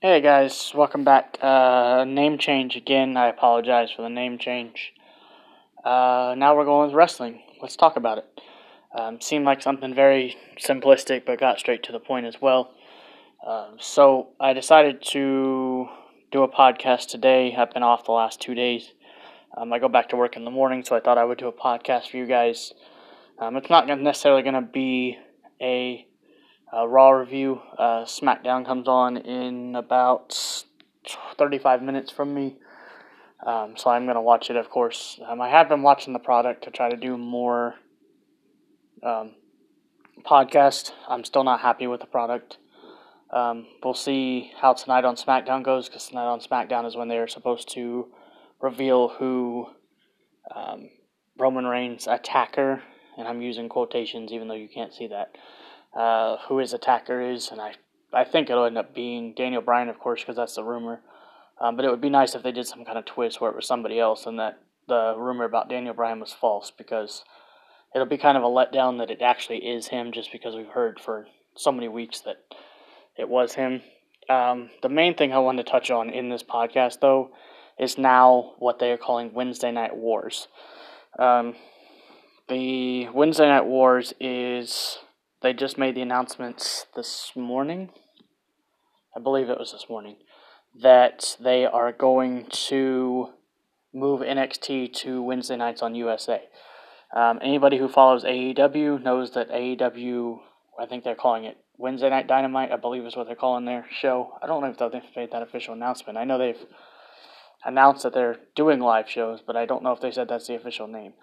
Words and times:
Hey 0.00 0.20
guys, 0.20 0.70
welcome 0.76 1.02
back. 1.02 1.38
Uh, 1.42 2.04
name 2.06 2.38
change 2.38 2.76
again. 2.76 3.16
I 3.16 3.26
apologize 3.26 3.90
for 3.90 4.02
the 4.02 4.08
name 4.08 4.38
change. 4.38 4.94
Uh, 5.84 6.36
now 6.38 6.56
we're 6.56 6.66
going 6.66 6.86
with 6.86 6.94
wrestling. 6.94 7.42
Let's 7.60 7.74
talk 7.74 7.96
about 7.96 8.18
it. 8.18 8.40
Um, 8.96 9.20
seemed 9.20 9.44
like 9.44 9.60
something 9.60 9.92
very 9.92 10.36
simplistic, 10.56 11.24
but 11.26 11.40
got 11.40 11.58
straight 11.58 11.82
to 11.82 11.90
the 11.90 11.98
point 11.98 12.26
as 12.26 12.40
well. 12.40 12.70
Um, 13.44 13.78
so 13.80 14.28
I 14.38 14.52
decided 14.52 15.02
to 15.06 15.88
do 16.30 16.44
a 16.44 16.48
podcast 16.48 17.08
today. 17.08 17.56
I've 17.58 17.72
been 17.72 17.82
off 17.82 18.04
the 18.04 18.12
last 18.12 18.40
two 18.40 18.54
days. 18.54 18.92
Um, 19.56 19.72
I 19.72 19.80
go 19.80 19.88
back 19.88 20.10
to 20.10 20.16
work 20.16 20.36
in 20.36 20.44
the 20.44 20.52
morning, 20.52 20.84
so 20.84 20.94
I 20.94 21.00
thought 21.00 21.18
I 21.18 21.24
would 21.24 21.38
do 21.38 21.48
a 21.48 21.52
podcast 21.52 22.08
for 22.08 22.18
you 22.18 22.26
guys. 22.26 22.72
Um, 23.40 23.56
it's 23.56 23.68
not 23.68 23.88
necessarily 23.88 24.42
going 24.42 24.54
to 24.54 24.60
be 24.60 25.18
a 25.60 26.07
uh, 26.72 26.86
Raw 26.86 27.10
review. 27.10 27.60
Uh, 27.78 28.04
SmackDown 28.04 28.66
comes 28.66 28.88
on 28.88 29.16
in 29.16 29.74
about 29.74 30.64
35 31.36 31.82
minutes 31.82 32.10
from 32.10 32.34
me. 32.34 32.56
Um, 33.44 33.76
so 33.76 33.90
I'm 33.90 34.04
going 34.04 34.16
to 34.16 34.20
watch 34.20 34.50
it, 34.50 34.56
of 34.56 34.68
course. 34.68 35.20
Um, 35.26 35.40
I 35.40 35.48
have 35.48 35.68
been 35.68 35.82
watching 35.82 36.12
the 36.12 36.18
product 36.18 36.64
to 36.64 36.70
try 36.70 36.90
to 36.90 36.96
do 36.96 37.16
more 37.16 37.76
um, 39.02 39.34
podcast. 40.24 40.92
I'm 41.08 41.24
still 41.24 41.44
not 41.44 41.60
happy 41.60 41.86
with 41.86 42.00
the 42.00 42.06
product. 42.06 42.58
Um, 43.30 43.66
we'll 43.82 43.94
see 43.94 44.52
how 44.60 44.72
tonight 44.72 45.04
on 45.04 45.16
SmackDown 45.16 45.62
goes 45.62 45.88
because 45.88 46.08
tonight 46.08 46.26
on 46.26 46.40
SmackDown 46.40 46.86
is 46.86 46.96
when 46.96 47.08
they 47.08 47.18
are 47.18 47.28
supposed 47.28 47.72
to 47.74 48.08
reveal 48.60 49.08
who 49.08 49.68
um, 50.54 50.88
Roman 51.38 51.66
Reigns' 51.66 52.06
attacker, 52.06 52.82
and 53.16 53.28
I'm 53.28 53.42
using 53.42 53.68
quotations 53.68 54.32
even 54.32 54.48
though 54.48 54.54
you 54.54 54.68
can't 54.68 54.94
see 54.94 55.08
that, 55.08 55.36
uh, 55.96 56.36
who 56.48 56.58
his 56.58 56.72
attacker 56.72 57.20
is, 57.20 57.50
and 57.50 57.60
I 57.60 57.74
I 58.12 58.24
think 58.24 58.48
it'll 58.48 58.64
end 58.64 58.78
up 58.78 58.94
being 58.94 59.34
Daniel 59.34 59.62
Bryan, 59.62 59.88
of 59.88 59.98
course, 59.98 60.22
because 60.22 60.36
that's 60.36 60.54
the 60.54 60.64
rumor. 60.64 61.00
Um, 61.60 61.76
but 61.76 61.84
it 61.84 61.90
would 61.90 62.00
be 62.00 62.08
nice 62.10 62.34
if 62.34 62.42
they 62.42 62.52
did 62.52 62.66
some 62.66 62.84
kind 62.84 62.98
of 62.98 63.04
twist 63.04 63.40
where 63.40 63.50
it 63.50 63.56
was 63.56 63.66
somebody 63.66 63.98
else, 63.98 64.26
and 64.26 64.38
that 64.38 64.60
the 64.86 65.14
rumor 65.16 65.44
about 65.44 65.68
Daniel 65.68 65.94
Bryan 65.94 66.20
was 66.20 66.32
false, 66.32 66.70
because 66.70 67.24
it'll 67.94 68.06
be 68.06 68.16
kind 68.16 68.36
of 68.36 68.44
a 68.44 68.46
letdown 68.46 68.98
that 68.98 69.10
it 69.10 69.20
actually 69.22 69.58
is 69.58 69.88
him, 69.88 70.12
just 70.12 70.32
because 70.32 70.54
we've 70.54 70.68
heard 70.68 71.00
for 71.00 71.26
so 71.56 71.72
many 71.72 71.88
weeks 71.88 72.20
that 72.20 72.36
it 73.16 73.28
was 73.28 73.54
him. 73.54 73.82
Um, 74.30 74.70
the 74.82 74.88
main 74.88 75.14
thing 75.14 75.32
I 75.32 75.38
wanted 75.38 75.66
to 75.66 75.72
touch 75.72 75.90
on 75.90 76.10
in 76.10 76.28
this 76.28 76.42
podcast, 76.42 77.00
though, 77.00 77.30
is 77.78 77.98
now 77.98 78.54
what 78.58 78.78
they 78.78 78.90
are 78.92 78.98
calling 78.98 79.32
Wednesday 79.32 79.72
Night 79.72 79.96
Wars. 79.96 80.48
Um, 81.18 81.54
the 82.48 83.08
Wednesday 83.08 83.48
Night 83.48 83.66
Wars 83.66 84.14
is 84.20 84.98
they 85.42 85.52
just 85.52 85.78
made 85.78 85.94
the 85.94 86.02
announcements 86.02 86.86
this 86.96 87.32
morning. 87.36 87.90
I 89.16 89.20
believe 89.20 89.48
it 89.48 89.58
was 89.58 89.72
this 89.72 89.86
morning 89.88 90.16
that 90.80 91.36
they 91.40 91.64
are 91.64 91.92
going 91.92 92.46
to 92.50 93.28
move 93.92 94.20
NXT 94.20 94.92
to 94.94 95.22
Wednesday 95.22 95.56
nights 95.56 95.82
on 95.82 95.94
USA. 95.94 96.42
Um, 97.16 97.38
anybody 97.42 97.78
who 97.78 97.88
follows 97.88 98.24
AEW 98.24 99.02
knows 99.02 99.32
that 99.32 99.50
AEW, 99.50 100.38
I 100.78 100.86
think 100.86 101.04
they're 101.04 101.14
calling 101.14 101.44
it 101.44 101.56
Wednesday 101.78 102.10
Night 102.10 102.26
Dynamite, 102.26 102.72
I 102.72 102.76
believe 102.76 103.06
is 103.06 103.16
what 103.16 103.26
they're 103.28 103.36
calling 103.36 103.64
their 103.64 103.86
show. 103.88 104.32
I 104.42 104.46
don't 104.46 104.60
know 104.60 104.68
if 104.68 104.78
they've 104.78 105.02
made 105.16 105.30
that 105.30 105.42
official 105.42 105.74
announcement. 105.74 106.18
I 106.18 106.24
know 106.24 106.36
they've 106.36 106.66
announced 107.64 108.02
that 108.02 108.12
they're 108.12 108.38
doing 108.56 108.80
live 108.80 109.08
shows, 109.08 109.40
but 109.46 109.56
I 109.56 109.64
don't 109.64 109.84
know 109.84 109.92
if 109.92 110.00
they 110.00 110.10
said 110.10 110.28
that's 110.28 110.48
the 110.48 110.56
official 110.56 110.88
name. 110.88 111.14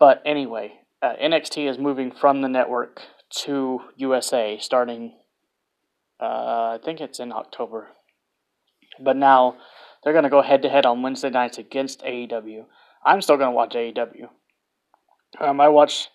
But 0.00 0.20
anyway, 0.26 0.72
uh, 1.00 1.14
NXT 1.22 1.70
is 1.70 1.78
moving 1.78 2.10
from 2.10 2.42
the 2.42 2.48
network 2.48 3.02
to 3.42 3.80
USA 3.96 4.58
starting, 4.58 5.12
uh, 6.20 6.76
I 6.76 6.78
think 6.84 7.00
it's 7.00 7.20
in 7.20 7.32
October. 7.32 7.88
But 9.00 9.16
now 9.16 9.56
they're 10.02 10.12
going 10.12 10.24
to 10.24 10.30
go 10.30 10.42
head 10.42 10.62
to 10.62 10.68
head 10.68 10.86
on 10.86 11.02
Wednesday 11.02 11.30
nights 11.30 11.58
against 11.58 12.02
AEW. 12.02 12.66
I'm 13.04 13.22
still 13.22 13.36
going 13.36 13.50
to 13.50 13.54
watch 13.56 13.74
AEW. 13.74 14.28
Um, 15.40 15.60
I 15.60 15.68
watch. 15.68 16.08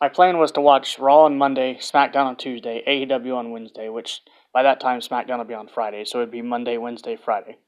My 0.00 0.08
plan 0.08 0.38
was 0.38 0.50
to 0.52 0.60
watch 0.60 0.98
Raw 0.98 1.24
on 1.24 1.38
Monday, 1.38 1.74
SmackDown 1.74 2.24
on 2.24 2.36
Tuesday, 2.36 2.82
AEW 2.86 3.36
on 3.36 3.52
Wednesday, 3.52 3.88
which 3.88 4.20
by 4.52 4.62
that 4.64 4.80
time 4.80 5.00
SmackDown 5.00 5.38
will 5.38 5.44
be 5.44 5.54
on 5.54 5.68
Friday, 5.68 6.04
so 6.04 6.18
it'd 6.18 6.32
be 6.32 6.42
Monday, 6.42 6.76
Wednesday, 6.76 7.16
Friday, 7.16 7.58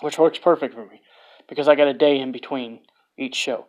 which 0.00 0.18
works 0.18 0.38
perfect 0.38 0.74
for 0.74 0.84
me 0.86 1.00
because 1.48 1.68
I 1.68 1.74
got 1.74 1.88
a 1.88 1.94
day 1.94 2.18
in 2.18 2.32
between 2.32 2.80
each 3.18 3.34
show. 3.34 3.66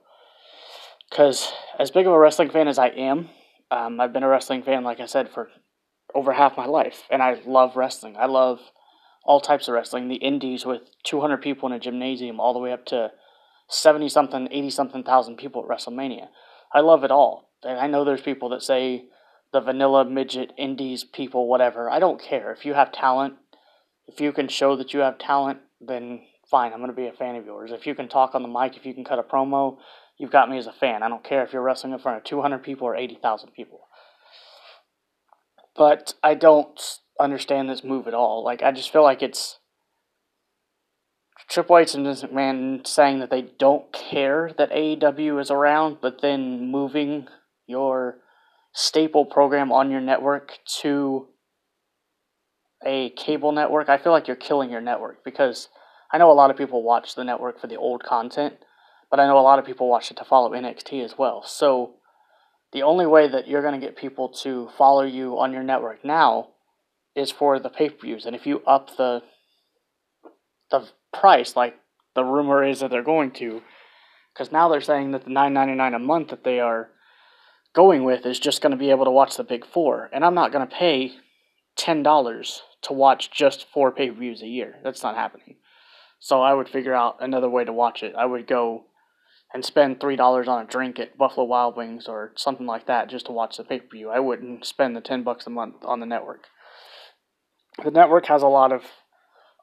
Because 1.10 1.52
as 1.80 1.92
big 1.92 2.06
of 2.06 2.14
a 2.14 2.20
wrestling 2.20 2.50
fan 2.50 2.68
as 2.68 2.78
I 2.78 2.88
am, 2.90 3.30
um, 3.72 4.00
I've 4.00 4.14
been 4.14 4.24
a 4.24 4.30
wrestling 4.30 4.64
fan, 4.64 4.84
like 4.84 5.00
I 5.00 5.06
said, 5.06 5.30
for 5.30 5.50
over 6.16 6.34
half 6.34 6.58
my 6.58 6.66
life, 6.66 7.04
and 7.10 7.22
I 7.22 7.40
love 7.46 7.76
wrestling. 7.76 8.16
I 8.18 8.26
love 8.26 8.60
all 9.24 9.42
types 9.42 9.68
of 9.68 9.74
wrestling. 9.74 10.08
The 10.08 10.16
indies 10.16 10.66
with 10.66 10.82
200 11.04 11.42
people 11.42 11.68
in 11.68 11.76
a 11.76 11.80
gymnasium, 11.80 12.40
all 12.40 12.54
the 12.54 12.60
way 12.60 12.72
up 12.72 12.86
to 12.88 13.12
70 13.70 14.10
something, 14.10 14.48
80 14.50 14.70
something 14.70 15.04
thousand 15.04 15.38
people 15.38 15.64
at 15.64 15.70
WrestleMania. 15.70 16.28
I 16.74 16.80
love 16.80 17.04
it 17.04 17.12
all. 17.12 17.50
And 17.64 17.80
I 17.80 17.88
know 17.88 18.06
there's 18.06 18.22
people 18.22 18.50
that 18.50 18.64
say 18.64 19.06
the 19.52 19.60
vanilla 19.60 20.06
midget 20.06 20.54
indies 20.58 21.04
people, 21.04 21.48
whatever. 21.48 21.90
I 21.90 22.00
don't 22.00 22.22
care. 22.22 22.52
If 22.52 22.66
you 22.66 22.74
have 22.74 22.92
talent, 22.92 23.36
if 24.08 24.22
you 24.22 24.32
can 24.32 24.48
show 24.48 24.76
that 24.78 24.94
you 24.94 25.02
have 25.02 25.18
talent, 25.18 25.60
then 25.82 26.22
fine, 26.50 26.74
I'm 26.74 26.80
going 26.80 26.92
to 26.92 26.96
be 26.96 27.08
a 27.08 27.14
fan 27.14 27.36
of 27.36 27.46
yours. 27.46 27.72
If 27.72 27.86
you 27.86 27.96
can 27.96 28.08
talk 28.08 28.36
on 28.36 28.42
the 28.42 28.48
mic, 28.48 28.78
if 28.78 28.86
you 28.86 28.94
can 28.94 29.04
cut 29.04 29.20
a 29.20 29.24
promo, 29.24 29.78
you've 30.18 30.32
got 30.32 30.50
me 30.50 30.58
as 30.58 30.68
a 30.68 30.72
fan. 30.72 31.04
I 31.04 31.10
don't 31.10 31.24
care 31.24 31.44
if 31.44 31.54
you're 31.54 31.62
wrestling 31.62 31.94
in 31.94 32.00
front 32.00 32.18
of 32.18 32.24
200 32.24 32.64
people 32.64 32.88
or 32.88 32.96
80,000 32.96 33.52
people. 33.52 33.82
But 35.76 36.14
I 36.24 36.34
don't 36.34 36.80
understand 37.20 37.70
this 37.70 37.84
move 37.84 38.08
at 38.08 38.14
all. 38.14 38.44
Like, 38.44 38.64
I 38.64 38.72
just 38.72 38.92
feel 38.92 39.04
like 39.04 39.22
it's 39.22 39.60
Triple 41.50 41.78
H 41.78 41.94
and 41.94 42.06
Vince 42.06 42.24
McMahon 42.24 42.86
saying 42.86 43.20
that 43.20 43.30
they 43.30 43.42
don't 43.42 43.92
care 43.94 44.52
that 44.58 44.72
AEW 44.72 45.40
is 45.40 45.50
around, 45.50 45.98
but 46.02 46.22
then 46.22 46.72
moving 46.72 47.28
your 47.68 48.18
staple 48.74 49.26
program 49.26 49.72
on 49.72 49.90
your 49.90 50.02
network 50.02 50.58
to 50.82 51.28
a 52.86 53.12
cable 53.12 53.52
network. 53.52 53.90
I 53.90 53.98
feel 53.98 54.12
like 54.12 54.28
you're 54.28 54.36
killing 54.36 54.70
your 54.70 54.82
network 54.82 55.24
because 55.24 55.70
I 56.12 56.18
know 56.18 56.32
a 56.32 56.34
lot 56.34 56.52
of 56.52 56.58
people 56.58 56.84
watch 56.84 57.16
the 57.16 57.24
network 57.24 57.60
for 57.60 57.68
the 57.68 57.76
old 57.76 58.04
content, 58.04 58.56
but 59.10 59.20
I 59.20 59.28
know 59.28 59.38
a 59.38 59.42
lot 59.42 59.60
of 59.60 59.66
people 59.66 59.90
watch 59.90 60.12
it 60.12 60.18
to 60.18 60.26
follow 60.26 60.52
NXT 60.52 61.04
as 61.04 61.18
well. 61.18 61.44
So 61.46 61.96
the 62.74 62.84
only 62.84 63.06
way 63.06 63.28
that 63.28 63.48
you're 63.48 63.62
going 63.62 63.80
to 63.80 63.86
get 63.86 63.96
people 63.96 64.30
to 64.44 64.70
follow 64.78 65.04
you 65.04 65.40
on 65.40 65.54
your 65.54 65.64
network 65.64 66.04
now 66.04 66.50
is 67.16 67.32
for 67.32 67.60
the 67.60 67.70
pay 67.70 67.90
per 67.90 67.98
views. 68.02 68.26
And 68.26 68.36
if 68.36 68.46
you 68.46 68.62
up 68.66 68.96
the 68.98 69.24
the 70.70 70.88
price, 71.14 71.56
like 71.56 71.76
the 72.16 72.24
rumor 72.24 72.64
is 72.64 72.82
that 72.82 72.92
they're 72.92 73.04
going 73.04 73.32
to, 73.32 73.62
because 74.34 74.52
now 74.52 74.68
they're 74.68 74.82
saying 74.82 75.12
that 75.12 75.24
the 75.24 75.30
nine 75.30 75.54
ninety 75.54 75.76
nine 75.76 75.94
a 75.94 76.00
month 76.00 76.30
that 76.30 76.44
they 76.44 76.60
are 76.60 76.90
going 77.74 78.04
with 78.04 78.26
is 78.26 78.40
just 78.40 78.62
going 78.62 78.72
to 78.72 78.78
be 78.78 78.90
able 78.90 79.06
to 79.06 79.12
watch 79.12 79.38
the 79.38 79.44
big 79.44 79.66
four, 79.66 80.10
and 80.12 80.26
I'm 80.26 80.36
not 80.36 80.52
going 80.52 80.68
to 80.68 80.76
pay 80.76 81.14
ten 81.76 82.04
dollars 82.04 82.62
to 82.84 82.94
watch 82.94 83.32
just 83.32 83.66
four 83.74 83.92
pay 83.92 84.10
per 84.10 84.20
views 84.20 84.42
a 84.42 84.48
year. 84.48 84.76
That's 84.84 85.04
not 85.04 85.16
happening. 85.16 85.56
So 86.20 86.42
I 86.42 86.54
would 86.54 86.70
figure 86.70 86.94
out 86.94 87.18
another 87.20 87.50
way 87.50 87.64
to 87.64 87.74
watch 87.74 88.04
it. 88.04 88.16
I 88.16 88.26
would 88.26 88.48
go 88.48 88.86
and 89.54 89.64
spend 89.64 90.00
three 90.00 90.16
dollars 90.16 90.48
on 90.48 90.64
a 90.64 90.68
drink 90.68 91.00
at 91.00 91.18
Buffalo 91.18 91.46
Wild 91.46 91.78
Wings 91.78 92.08
or 92.08 92.34
something 92.36 92.66
like 92.66 92.88
that 92.88 93.10
just 93.10 93.28
to 93.28 93.32
watch 93.32 93.58
the 93.58 93.64
pay 93.64 93.80
per 93.80 93.88
view. 93.92 94.10
I 94.10 94.20
wouldn't 94.20 94.66
spend 94.66 94.96
the 94.96 95.02
ten 95.02 95.24
bucks 95.24 95.48
a 95.48 95.50
month 95.50 95.84
on 95.84 96.00
the 96.00 96.06
network. 96.06 96.46
The 97.84 97.92
network 97.92 98.26
has 98.28 98.42
a 98.42 98.48
lot 98.48 98.72
of 98.72 98.84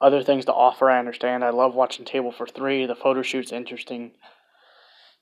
other 0.00 0.22
things 0.22 0.44
to 0.44 0.52
offer. 0.52 0.90
I 0.90 0.98
understand. 0.98 1.44
I 1.44 1.50
love 1.50 1.74
watching 1.74 2.04
Table 2.04 2.32
for 2.32 2.46
Three. 2.46 2.86
The 2.86 2.94
photo 2.94 3.22
shoot's 3.22 3.52
interesting, 3.52 4.12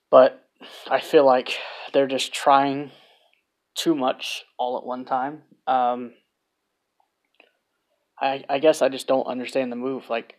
but 0.09 0.45
I 0.89 0.99
feel 0.99 1.25
like 1.25 1.57
they're 1.91 2.07
just 2.07 2.33
trying 2.33 2.91
too 3.75 3.95
much 3.95 4.45
all 4.57 4.77
at 4.77 4.85
one 4.85 5.03
time. 5.03 5.43
Um, 5.67 6.13
I 8.19 8.43
I 8.47 8.59
guess 8.59 8.81
I 8.81 8.89
just 8.89 9.07
don't 9.07 9.25
understand 9.25 9.71
the 9.71 9.75
move. 9.75 10.09
Like 10.09 10.35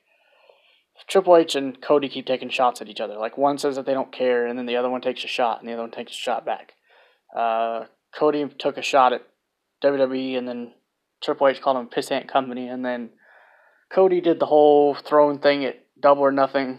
Triple 1.09 1.37
H 1.37 1.55
and 1.55 1.81
Cody 1.81 2.09
keep 2.09 2.27
taking 2.27 2.49
shots 2.49 2.81
at 2.81 2.89
each 2.89 3.01
other. 3.01 3.17
Like 3.17 3.37
one 3.37 3.59
says 3.59 3.77
that 3.77 3.87
they 3.87 3.95
don't 3.95 4.13
care, 4.13 4.47
and 4.47 4.59
then 4.59 4.67
the 4.67 4.77
other 4.77 4.91
one 4.91 5.01
takes 5.01 5.25
a 5.25 5.29
shot, 5.29 5.61
and 5.61 5.69
the 5.69 5.73
other 5.73 5.83
one 5.83 5.91
takes 5.91 6.13
a 6.13 6.17
shot 6.17 6.47
back. 6.47 6.73
Uh, 7.37 7.87
Cody 8.15 8.47
took 8.59 8.79
a 8.79 8.83
shot 8.83 9.13
at 9.13 9.23
WWE, 9.83 10.39
and 10.39 10.49
then 10.49 10.73
Triple 11.23 11.49
H 11.49 11.61
called 11.61 11.77
him 11.77 11.89
pissant 11.89 12.29
company, 12.29 12.69
and 12.69 12.85
then 12.85 13.11
Cody 13.93 14.21
did 14.21 14.41
the 14.41 14.47
whole 14.47 14.95
throwing 14.95 15.39
thing 15.39 15.65
at 15.65 15.85
double 16.01 16.23
or 16.23 16.33
nothing, 16.33 16.79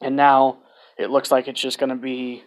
and 0.00 0.16
now 0.16 0.60
it 0.98 1.10
looks 1.10 1.30
like 1.30 1.48
it's 1.48 1.60
just 1.60 1.78
going 1.78 1.90
to 1.90 1.96
be. 1.96 2.44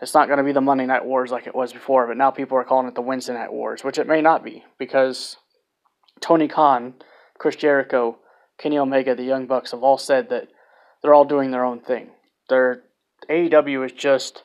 It's 0.00 0.14
not 0.14 0.26
going 0.26 0.38
to 0.38 0.44
be 0.44 0.52
the 0.52 0.60
Monday 0.60 0.84
Night 0.84 1.04
Wars 1.04 1.30
like 1.30 1.46
it 1.46 1.54
was 1.54 1.72
before, 1.72 2.08
but 2.08 2.16
now 2.16 2.32
people 2.32 2.58
are 2.58 2.64
calling 2.64 2.88
it 2.88 2.96
the 2.96 3.00
Wednesday 3.00 3.34
Night 3.34 3.52
Wars, 3.52 3.84
which 3.84 3.98
it 3.98 4.08
may 4.08 4.20
not 4.20 4.42
be 4.42 4.64
because 4.76 5.36
Tony 6.20 6.48
Khan, 6.48 6.94
Chris 7.38 7.54
Jericho, 7.54 8.18
Kenny 8.62 8.78
Omega, 8.78 9.16
the 9.16 9.24
Young 9.24 9.46
Bucks 9.46 9.72
have 9.72 9.82
all 9.82 9.98
said 9.98 10.28
that 10.28 10.48
they're 11.02 11.14
all 11.14 11.24
doing 11.24 11.50
their 11.50 11.64
own 11.64 11.80
thing. 11.80 12.10
Their 12.48 12.84
AEW 13.28 13.86
is 13.86 13.92
just 13.92 14.44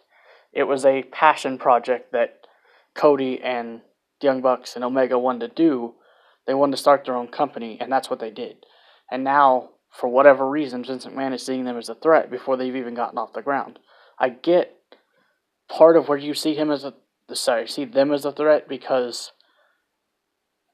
it 0.52 0.64
was 0.64 0.86
a 0.86 1.04
passion 1.04 1.60
project 1.60 2.12
that 2.14 2.48
Cody 2.96 3.40
and 3.40 3.82
the 4.20 4.26
Young 4.26 4.42
Bucks 4.42 4.76
and 4.76 4.84
Omega 4.84 5.20
wanted 5.20 5.50
to 5.50 5.56
do 5.56 5.94
They 6.48 6.56
wanted 6.56 6.72
to 6.72 6.82
start 6.82 7.06
their 7.06 7.16
own 7.16 7.28
company, 7.28 7.78
and 7.80 7.92
that's 7.92 8.10
what 8.10 8.20
they 8.20 8.32
did. 8.32 8.66
And 9.12 9.24
now, 9.24 9.70
for 9.92 10.08
whatever 10.08 10.50
reason, 10.50 10.84
Vince 10.84 11.06
McMahon 11.06 11.34
is 11.34 11.46
seeing 11.46 11.66
them 11.66 11.78
as 11.78 11.90
a 11.90 11.96
threat 11.96 12.32
before 12.32 12.58
they've 12.58 12.76
even 12.76 12.96
gotten 12.96 13.20
off 13.20 13.34
the 13.34 13.42
ground. 13.42 13.78
I 14.18 14.30
get 14.30 14.74
part 15.70 15.96
of 15.96 16.08
where 16.08 16.18
you 16.18 16.34
see 16.34 16.56
him 16.56 16.72
as 16.72 16.84
a 16.84 16.94
sorry, 17.34 17.68
see 17.68 17.86
them 17.86 18.12
as 18.12 18.26
a 18.26 18.32
threat 18.32 18.68
because 18.68 19.32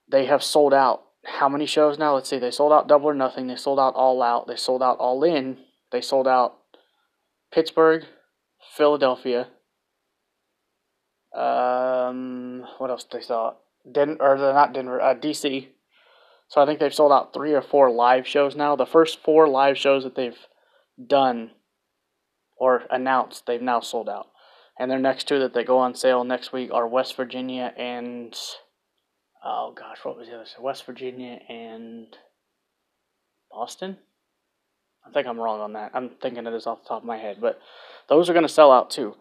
they 0.07 0.27
have 0.27 0.43
sold 0.43 0.73
out 0.73 1.03
how 1.25 1.49
many 1.49 1.65
shows 1.65 1.97
now? 1.97 2.15
Let's 2.15 2.29
see, 2.29 2.39
they 2.39 2.51
sold 2.51 2.73
out 2.73 2.87
Double 2.87 3.09
or 3.09 3.13
Nothing, 3.13 3.47
they 3.47 3.55
sold 3.55 3.79
out 3.79 3.95
All 3.95 4.21
Out, 4.21 4.47
they 4.47 4.55
sold 4.55 4.83
out 4.83 4.97
All 4.97 5.23
In, 5.23 5.57
they 5.91 6.01
sold 6.01 6.27
out 6.27 6.57
Pittsburgh, 7.51 8.05
Philadelphia. 8.75 9.47
Um, 11.35 12.65
what 12.77 12.89
else 12.89 13.03
did 13.03 13.19
they 13.19 13.25
sell? 13.25 13.45
Out? 13.45 13.59
Den 13.91 14.17
or 14.19 14.37
not 14.37 14.73
Denver, 14.73 15.01
uh, 15.01 15.15
DC. 15.15 15.67
So 16.47 16.61
I 16.61 16.65
think 16.65 16.79
they've 16.79 16.93
sold 16.93 17.11
out 17.11 17.33
three 17.33 17.53
or 17.53 17.61
four 17.61 17.89
live 17.89 18.27
shows 18.27 18.55
now. 18.55 18.75
The 18.75 18.85
first 18.85 19.23
four 19.23 19.47
live 19.47 19.77
shows 19.77 20.03
that 20.03 20.15
they've 20.15 20.37
done 21.05 21.51
or 22.57 22.83
announced, 22.89 23.45
they've 23.45 23.61
now 23.61 23.79
sold 23.79 24.07
out. 24.07 24.27
And 24.79 24.89
their 24.89 24.99
next 24.99 25.27
two 25.27 25.39
that 25.39 25.53
they 25.53 25.63
go 25.63 25.79
on 25.79 25.95
sale 25.95 26.23
next 26.23 26.53
week 26.53 26.71
are 26.71 26.87
West 26.87 27.15
Virginia 27.15 27.73
and 27.77 28.35
oh 29.43 29.73
gosh, 29.77 29.99
what 30.03 30.17
was 30.17 30.27
the 30.27 30.35
other? 30.35 30.45
side? 30.45 30.61
West 30.63 30.85
Virginia 30.85 31.39
and 31.49 32.07
Boston. 33.51 33.97
I 35.05 35.11
think 35.11 35.27
I'm 35.27 35.39
wrong 35.39 35.59
on 35.59 35.73
that. 35.73 35.91
I'm 35.93 36.11
thinking 36.21 36.47
of 36.47 36.53
this 36.53 36.65
off 36.65 36.83
the 36.83 36.87
top 36.87 37.01
of 37.01 37.07
my 37.07 37.17
head, 37.17 37.37
but 37.41 37.59
those 38.07 38.29
are 38.29 38.33
going 38.33 38.47
to 38.47 38.49
sell 38.49 38.71
out 38.71 38.89
too, 38.89 39.15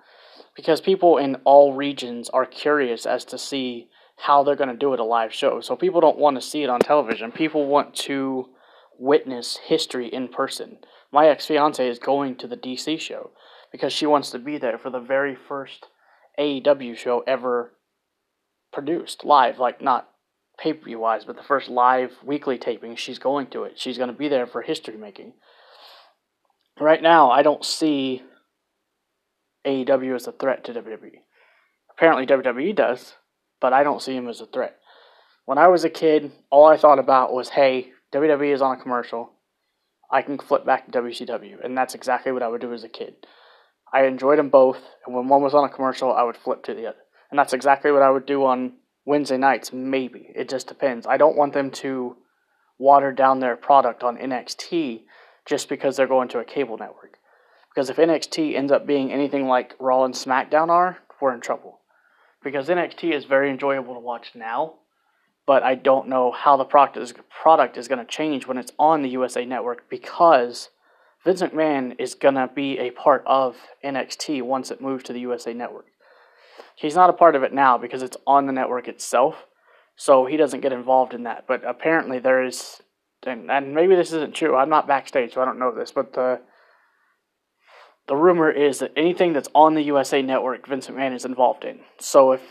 because 0.54 0.80
people 0.80 1.18
in 1.18 1.36
all 1.44 1.74
regions 1.74 2.28
are 2.30 2.46
curious 2.46 3.04
as 3.04 3.24
to 3.26 3.38
see 3.38 3.88
how 4.18 4.44
they're 4.44 4.56
going 4.56 4.68
to 4.68 4.76
do 4.76 4.94
it 4.94 5.00
a 5.00 5.04
live 5.04 5.34
show. 5.34 5.60
So 5.60 5.74
people 5.74 6.00
don't 6.00 6.18
want 6.18 6.36
to 6.36 6.46
see 6.46 6.62
it 6.62 6.70
on 6.70 6.80
television. 6.80 7.32
People 7.32 7.66
want 7.66 7.94
to 7.96 8.50
witness 8.98 9.58
history 9.66 10.06
in 10.06 10.28
person. 10.28 10.78
My 11.10 11.26
ex 11.26 11.46
fiance 11.46 11.86
is 11.86 11.98
going 11.98 12.36
to 12.36 12.46
the 12.46 12.56
DC 12.56 13.00
show 13.00 13.30
because 13.72 13.92
she 13.92 14.06
wants 14.06 14.30
to 14.30 14.38
be 14.38 14.58
there 14.58 14.78
for 14.78 14.90
the 14.90 15.00
very 15.00 15.34
first 15.34 15.86
AEW 16.38 16.96
show 16.96 17.24
ever 17.26 17.72
produced 18.72 19.24
live, 19.24 19.58
like 19.58 19.82
not 19.82 20.08
pay 20.62 20.72
per 20.72 20.84
view 20.84 21.00
wise, 21.00 21.24
but 21.24 21.36
the 21.36 21.42
first 21.42 21.68
live 21.68 22.12
weekly 22.24 22.56
taping. 22.56 22.94
She's 22.96 23.18
going 23.18 23.48
to 23.48 23.64
it. 23.64 23.78
She's 23.78 23.98
going 23.98 24.10
to 24.10 24.16
be 24.16 24.28
there 24.28 24.46
for 24.46 24.62
history 24.62 24.96
making. 24.96 25.32
Right 26.80 27.02
now, 27.02 27.30
I 27.30 27.42
don't 27.42 27.64
see 27.64 28.22
AEW 29.66 30.14
as 30.14 30.26
a 30.26 30.32
threat 30.32 30.64
to 30.64 30.72
WWE. 30.72 31.20
Apparently, 31.90 32.26
WWE 32.26 32.74
does, 32.74 33.14
but 33.60 33.72
I 33.72 33.82
don't 33.82 34.02
see 34.02 34.16
him 34.16 34.28
as 34.28 34.40
a 34.40 34.46
threat. 34.46 34.76
When 35.44 35.58
I 35.58 35.68
was 35.68 35.84
a 35.84 35.90
kid, 35.90 36.32
all 36.50 36.66
I 36.66 36.76
thought 36.76 36.98
about 36.98 37.32
was, 37.32 37.50
hey, 37.50 37.90
WWE 38.12 38.54
is 38.54 38.62
on 38.62 38.78
a 38.78 38.82
commercial. 38.82 39.32
I 40.10 40.22
can 40.22 40.38
flip 40.38 40.64
back 40.64 40.90
to 40.90 41.00
WCW. 41.00 41.64
And 41.64 41.76
that's 41.76 41.94
exactly 41.94 42.32
what 42.32 42.42
I 42.42 42.48
would 42.48 42.60
do 42.60 42.72
as 42.72 42.84
a 42.84 42.88
kid. 42.88 43.14
I 43.92 44.04
enjoyed 44.04 44.38
them 44.38 44.48
both, 44.48 44.78
and 45.04 45.14
when 45.14 45.28
one 45.28 45.42
was 45.42 45.54
on 45.54 45.64
a 45.64 45.68
commercial, 45.68 46.12
I 46.12 46.22
would 46.22 46.36
flip 46.36 46.62
to 46.64 46.74
the 46.74 46.86
other. 46.86 46.98
And 47.30 47.38
that's 47.38 47.52
exactly 47.52 47.92
what 47.92 48.02
I 48.02 48.10
would 48.10 48.26
do 48.26 48.44
on 48.44 48.74
Wednesday 49.04 49.36
nights, 49.36 49.72
maybe. 49.72 50.30
It 50.34 50.48
just 50.48 50.68
depends. 50.68 51.06
I 51.06 51.16
don't 51.16 51.36
want 51.36 51.52
them 51.52 51.70
to 51.72 52.16
water 52.78 53.12
down 53.12 53.40
their 53.40 53.56
product 53.56 54.02
on 54.02 54.16
NXT 54.16 55.02
just 55.46 55.68
because 55.68 55.96
they're 55.96 56.06
going 56.06 56.28
to 56.28 56.38
a 56.38 56.44
cable 56.44 56.78
network. 56.78 57.18
Because 57.74 57.90
if 57.90 57.96
NXT 57.96 58.54
ends 58.54 58.70
up 58.70 58.86
being 58.86 59.12
anything 59.12 59.48
like 59.48 59.74
Raw 59.80 60.04
and 60.04 60.14
SmackDown 60.14 60.68
are, 60.68 60.98
we're 61.20 61.34
in 61.34 61.40
trouble 61.40 61.80
because 62.42 62.68
NXT 62.68 63.12
is 63.12 63.24
very 63.24 63.50
enjoyable 63.50 63.94
to 63.94 64.00
watch 64.00 64.32
now, 64.34 64.74
but 65.46 65.62
I 65.62 65.74
don't 65.74 66.08
know 66.08 66.32
how 66.32 66.56
the 66.56 66.64
product 66.64 66.96
is, 66.96 67.12
going 67.12 67.98
to 67.98 68.04
change 68.04 68.46
when 68.46 68.58
it's 68.58 68.72
on 68.78 69.02
the 69.02 69.10
USA 69.10 69.44
Network 69.44 69.88
because 69.88 70.70
Vince 71.24 71.42
McMahon 71.42 71.94
is 71.98 72.14
going 72.14 72.34
to 72.34 72.50
be 72.52 72.78
a 72.78 72.90
part 72.90 73.22
of 73.26 73.56
NXT 73.84 74.42
once 74.42 74.70
it 74.70 74.80
moves 74.80 75.04
to 75.04 75.12
the 75.12 75.20
USA 75.20 75.52
Network. 75.52 75.86
He's 76.76 76.94
not 76.94 77.10
a 77.10 77.14
part 77.14 77.36
of 77.36 77.42
it 77.42 77.52
now 77.52 77.78
because 77.78 78.02
it's 78.02 78.16
on 78.26 78.46
the 78.46 78.52
network 78.52 78.88
itself, 78.88 79.46
so 79.96 80.26
he 80.26 80.36
doesn't 80.36 80.60
get 80.60 80.72
involved 80.72 81.14
in 81.14 81.24
that. 81.24 81.44
But 81.46 81.62
apparently 81.66 82.18
there 82.18 82.42
is, 82.42 82.80
and, 83.26 83.50
and 83.50 83.74
maybe 83.74 83.94
this 83.94 84.12
isn't 84.12 84.34
true. 84.34 84.56
I'm 84.56 84.70
not 84.70 84.86
backstage, 84.86 85.34
so 85.34 85.42
I 85.42 85.44
don't 85.44 85.58
know 85.58 85.74
this, 85.74 85.92
but 85.92 86.14
the 86.14 86.40
the 88.08 88.16
rumor 88.16 88.50
is 88.50 88.80
that 88.80 88.92
anything 88.96 89.32
that's 89.32 89.48
on 89.54 89.74
the 89.74 89.82
USA 89.82 90.22
Network, 90.22 90.66
Vince 90.66 90.88
McMahon 90.88 91.14
is 91.14 91.24
involved 91.24 91.64
in. 91.64 91.80
So 92.00 92.32
if 92.32 92.42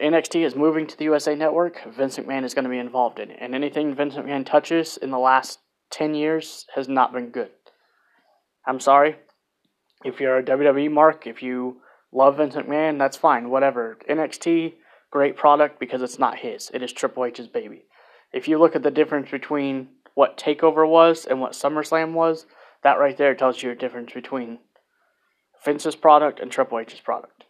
NXT 0.00 0.46
is 0.46 0.54
moving 0.54 0.86
to 0.86 0.96
the 0.96 1.04
USA 1.04 1.34
Network, 1.34 1.80
Vince 1.92 2.18
McMahon 2.18 2.44
is 2.44 2.54
going 2.54 2.64
to 2.64 2.70
be 2.70 2.78
involved 2.78 3.18
in 3.18 3.30
it. 3.30 3.38
And 3.40 3.54
anything 3.54 3.94
Vince 3.94 4.14
McMahon 4.14 4.46
touches 4.46 4.96
in 4.96 5.10
the 5.10 5.18
last 5.18 5.58
10 5.90 6.14
years 6.14 6.66
has 6.74 6.88
not 6.88 7.12
been 7.12 7.30
good. 7.30 7.50
I'm 8.66 8.78
sorry. 8.78 9.16
If 10.04 10.20
you're 10.20 10.38
a 10.38 10.42
WWE 10.42 10.90
mark, 10.90 11.26
if 11.26 11.42
you 11.42 11.81
love 12.12 12.36
Vince 12.36 12.54
McMahon, 12.54 12.98
that's 12.98 13.16
fine, 13.16 13.50
whatever. 13.50 13.98
NXT, 14.08 14.74
great 15.10 15.36
product 15.36 15.80
because 15.80 16.02
it's 16.02 16.18
not 16.18 16.38
his, 16.38 16.70
it 16.74 16.82
is 16.82 16.92
Triple 16.92 17.24
H's 17.24 17.48
baby. 17.48 17.84
If 18.32 18.48
you 18.48 18.58
look 18.58 18.74
at 18.76 18.82
the 18.82 18.90
difference 18.90 19.30
between 19.30 19.88
what 20.14 20.36
TakeOver 20.36 20.88
was 20.88 21.26
and 21.26 21.40
what 21.40 21.52
SummerSlam 21.52 22.12
was, 22.12 22.46
that 22.82 22.98
right 22.98 23.16
there 23.16 23.34
tells 23.34 23.62
you 23.62 23.70
a 23.70 23.76
difference 23.76 24.12
between 24.12 24.58
Vince's 25.64 25.96
product 25.96 26.40
and 26.40 26.50
Triple 26.50 26.78
H's 26.78 27.00
product. 27.00 27.44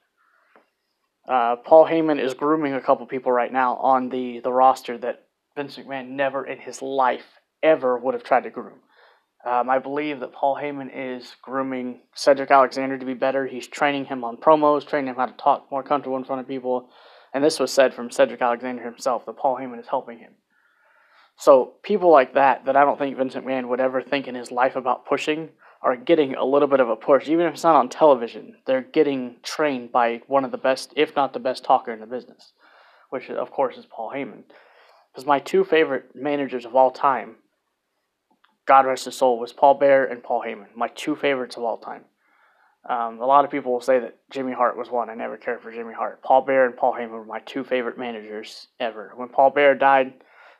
Uh, 1.28 1.56
Paul 1.56 1.86
Heyman 1.86 2.20
is 2.20 2.34
grooming 2.34 2.74
a 2.74 2.80
couple 2.80 3.06
people 3.06 3.30
right 3.30 3.52
now 3.52 3.76
on 3.76 4.08
the, 4.08 4.40
the 4.40 4.52
roster 4.52 4.98
that 4.98 5.26
Vince 5.56 5.76
McMahon 5.76 6.10
never 6.10 6.44
in 6.44 6.58
his 6.58 6.82
life 6.82 7.40
ever 7.62 7.96
would 7.96 8.14
have 8.14 8.24
tried 8.24 8.42
to 8.42 8.50
groom. 8.50 8.80
Um, 9.44 9.68
I 9.68 9.78
believe 9.78 10.20
that 10.20 10.32
Paul 10.32 10.56
Heyman 10.56 10.90
is 10.94 11.34
grooming 11.42 12.00
Cedric 12.14 12.50
Alexander 12.50 12.96
to 12.96 13.06
be 13.06 13.14
better. 13.14 13.46
He's 13.46 13.66
training 13.66 14.04
him 14.04 14.22
on 14.22 14.36
promos, 14.36 14.86
training 14.86 15.10
him 15.10 15.16
how 15.16 15.26
to 15.26 15.32
talk 15.32 15.66
more 15.70 15.82
comfortable 15.82 16.16
in 16.16 16.24
front 16.24 16.40
of 16.40 16.48
people. 16.48 16.88
And 17.34 17.42
this 17.42 17.58
was 17.58 17.72
said 17.72 17.92
from 17.92 18.10
Cedric 18.10 18.40
Alexander 18.40 18.84
himself 18.84 19.26
that 19.26 19.36
Paul 19.36 19.56
Heyman 19.56 19.80
is 19.80 19.88
helping 19.88 20.18
him. 20.18 20.34
So 21.36 21.74
people 21.82 22.12
like 22.12 22.34
that, 22.34 22.66
that 22.66 22.76
I 22.76 22.84
don't 22.84 22.98
think 22.98 23.16
Vincent 23.16 23.44
McMahon 23.44 23.68
would 23.68 23.80
ever 23.80 24.00
think 24.00 24.28
in 24.28 24.34
his 24.34 24.52
life 24.52 24.76
about 24.76 25.06
pushing, 25.06 25.48
are 25.82 25.96
getting 25.96 26.36
a 26.36 26.44
little 26.44 26.68
bit 26.68 26.78
of 26.78 26.88
a 26.88 26.94
push. 26.94 27.28
Even 27.28 27.46
if 27.46 27.54
it's 27.54 27.64
not 27.64 27.74
on 27.74 27.88
television, 27.88 28.56
they're 28.66 28.82
getting 28.82 29.36
trained 29.42 29.90
by 29.90 30.20
one 30.28 30.44
of 30.44 30.52
the 30.52 30.58
best, 30.58 30.92
if 30.94 31.16
not 31.16 31.32
the 31.32 31.40
best 31.40 31.64
talker 31.64 31.92
in 31.92 31.98
the 31.98 32.06
business, 32.06 32.52
which 33.10 33.28
of 33.28 33.50
course 33.50 33.76
is 33.76 33.86
Paul 33.86 34.12
Heyman. 34.14 34.44
Because 35.12 35.26
my 35.26 35.40
two 35.40 35.64
favorite 35.64 36.14
managers 36.14 36.64
of 36.64 36.76
all 36.76 36.92
time, 36.92 37.36
God 38.66 38.86
rest 38.86 39.04
his 39.04 39.16
soul, 39.16 39.38
was 39.38 39.52
Paul 39.52 39.74
Bearer 39.74 40.04
and 40.04 40.22
Paul 40.22 40.42
Heyman. 40.46 40.74
My 40.76 40.88
two 40.88 41.16
favorites 41.16 41.56
of 41.56 41.64
all 41.64 41.78
time. 41.78 42.04
Um, 42.88 43.20
a 43.20 43.26
lot 43.26 43.44
of 43.44 43.50
people 43.50 43.72
will 43.72 43.80
say 43.80 44.00
that 44.00 44.18
Jimmy 44.30 44.52
Hart 44.52 44.76
was 44.76 44.90
one. 44.90 45.08
I 45.08 45.14
never 45.14 45.36
cared 45.36 45.62
for 45.62 45.72
Jimmy 45.72 45.94
Hart. 45.94 46.22
Paul 46.22 46.42
Bearer 46.42 46.66
and 46.66 46.76
Paul 46.76 46.94
Heyman 46.94 47.10
were 47.10 47.24
my 47.24 47.40
two 47.40 47.64
favorite 47.64 47.98
managers 47.98 48.68
ever. 48.80 49.12
When 49.14 49.28
Paul 49.28 49.50
Bearer 49.50 49.74
died, 49.74 50.14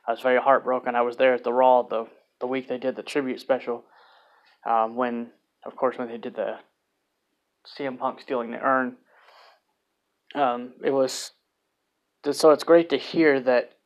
I 0.07 0.11
was 0.11 0.21
very 0.21 0.39
heartbroken. 0.39 0.95
I 0.95 1.01
was 1.01 1.17
there 1.17 1.33
at 1.33 1.43
the 1.43 1.53
Raw 1.53 1.83
the 1.83 2.07
the 2.43 2.47
week 2.47 2.67
they 2.67 2.77
did 2.77 2.97
the 2.97 3.03
tribute 3.03 3.39
special, 3.39 3.85
um, 4.65 4.97
when, 4.97 5.29
of 5.65 5.77
course, 5.77 5.97
when 5.97 6.09
they 6.09 6.17
did 6.17 6.35
the 6.35 6.57
CM 7.65 7.97
Punk 7.97 8.19
stealing 8.19 8.51
the 8.51 8.59
urn, 8.59 8.97
um, 10.35 10.73
it 10.83 10.91
was 10.91 11.31
so 12.31 12.51
it's 12.51 12.65
great 12.65 12.89
to 12.89 12.97
hear 12.97 13.39
that 13.39 13.77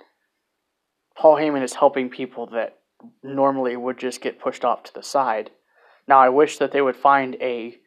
Paul 1.16 1.36
Heyman 1.36 1.64
is 1.64 1.76
helping 1.76 2.10
people 2.10 2.48
that 2.48 2.80
normally 3.24 3.76
would 3.76 3.98
just 3.98 4.22
get 4.22 4.40
pushed 4.40 4.66
off 4.66 4.84
to 4.84 4.94
the 4.94 5.04
side. 5.04 5.52
Now, 6.08 6.20
I 6.20 6.30
wish 6.30 6.58
that 6.58 6.72
they 6.72 6.82
would 6.82 6.96
find 6.96 7.36
a 7.42 7.78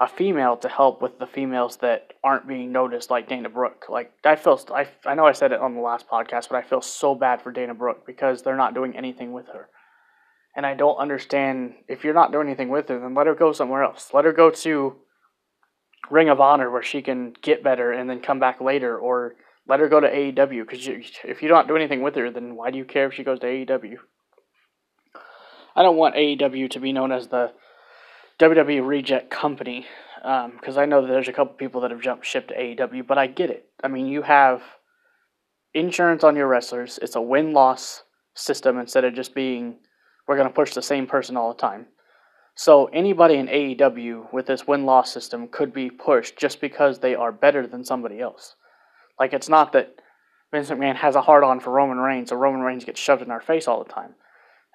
a 0.00 0.06
female 0.06 0.56
to 0.56 0.68
help 0.68 1.02
with 1.02 1.18
the 1.18 1.26
females 1.26 1.78
that 1.78 2.12
aren't 2.22 2.46
being 2.46 2.70
noticed, 2.70 3.10
like 3.10 3.28
Dana 3.28 3.48
Brooke. 3.48 3.86
Like 3.88 4.12
I 4.24 4.36
feel, 4.36 4.60
I, 4.72 4.86
I 5.04 5.14
know 5.14 5.26
I 5.26 5.32
said 5.32 5.50
it 5.50 5.60
on 5.60 5.74
the 5.74 5.80
last 5.80 6.08
podcast, 6.08 6.48
but 6.48 6.54
I 6.54 6.62
feel 6.62 6.80
so 6.80 7.16
bad 7.16 7.42
for 7.42 7.50
Dana 7.50 7.74
Brooke 7.74 8.06
because 8.06 8.42
they're 8.42 8.54
not 8.56 8.74
doing 8.74 8.96
anything 8.96 9.32
with 9.32 9.48
her 9.48 9.68
and 10.58 10.66
I 10.66 10.74
don't 10.74 10.96
understand 10.96 11.74
if 11.86 12.02
you're 12.02 12.14
not 12.14 12.32
doing 12.32 12.48
anything 12.48 12.68
with 12.68 12.88
her, 12.88 12.98
then 12.98 13.14
let 13.14 13.28
her 13.28 13.34
go 13.36 13.52
somewhere 13.52 13.84
else. 13.84 14.10
Let 14.12 14.24
her 14.24 14.32
go 14.32 14.50
to 14.50 14.96
Ring 16.10 16.28
of 16.28 16.40
Honor 16.40 16.68
where 16.68 16.82
she 16.82 17.00
can 17.00 17.32
get 17.40 17.62
better 17.62 17.92
and 17.92 18.10
then 18.10 18.20
come 18.20 18.40
back 18.40 18.60
later, 18.60 18.98
or 18.98 19.36
let 19.68 19.78
her 19.78 19.88
go 19.88 20.00
to 20.00 20.10
AEW 20.10 20.66
because 20.68 20.88
if 21.22 21.42
you 21.42 21.48
don't 21.48 21.68
do 21.68 21.76
anything 21.76 22.02
with 22.02 22.16
her, 22.16 22.32
then 22.32 22.56
why 22.56 22.72
do 22.72 22.78
you 22.78 22.84
care 22.84 23.06
if 23.06 23.14
she 23.14 23.22
goes 23.22 23.38
to 23.38 23.46
AEW? 23.46 23.98
I 25.78 25.82
don't 25.82 25.96
want 25.96 26.16
AEW 26.16 26.70
to 26.70 26.80
be 26.80 26.92
known 26.92 27.12
as 27.12 27.28
the 27.28 27.52
WWE 28.40 28.84
reject 28.84 29.30
company 29.30 29.86
because 30.16 30.76
um, 30.76 30.78
I 30.78 30.86
know 30.86 31.02
that 31.02 31.06
there's 31.06 31.28
a 31.28 31.32
couple 31.32 31.54
people 31.54 31.82
that 31.82 31.92
have 31.92 32.00
jumped 32.00 32.26
ship 32.26 32.48
to 32.48 32.54
AEW, 32.54 33.06
but 33.06 33.16
I 33.16 33.28
get 33.28 33.48
it. 33.48 33.68
I 33.80 33.86
mean, 33.86 34.08
you 34.08 34.22
have 34.22 34.60
insurance 35.74 36.24
on 36.24 36.34
your 36.34 36.48
wrestlers. 36.48 36.98
It's 37.00 37.14
a 37.14 37.22
win 37.22 37.52
loss 37.52 38.02
system 38.34 38.76
instead 38.76 39.04
of 39.04 39.14
just 39.14 39.36
being 39.36 39.76
we're 40.26 40.34
going 40.34 40.48
to 40.48 40.54
push 40.54 40.74
the 40.74 40.82
same 40.82 41.06
person 41.06 41.36
all 41.36 41.54
the 41.54 41.60
time. 41.60 41.86
So 42.56 42.86
anybody 42.86 43.36
in 43.36 43.46
AEW 43.46 44.32
with 44.32 44.46
this 44.46 44.66
win 44.66 44.84
loss 44.84 45.12
system 45.12 45.46
could 45.46 45.72
be 45.72 45.90
pushed 45.90 46.36
just 46.36 46.60
because 46.60 46.98
they 46.98 47.14
are 47.14 47.30
better 47.30 47.68
than 47.68 47.84
somebody 47.84 48.20
else. 48.20 48.56
Like 49.20 49.32
it's 49.32 49.48
not 49.48 49.72
that 49.74 49.94
Vince 50.50 50.70
McMahon 50.70 50.96
has 50.96 51.14
a 51.14 51.22
hard 51.22 51.44
on 51.44 51.60
for 51.60 51.70
Roman 51.70 51.98
Reigns, 51.98 52.30
so 52.30 52.36
Roman 52.36 52.62
Reigns 52.62 52.84
gets 52.84 53.00
shoved 53.00 53.22
in 53.22 53.30
our 53.30 53.40
face 53.40 53.68
all 53.68 53.84
the 53.84 53.92
time. 53.92 54.16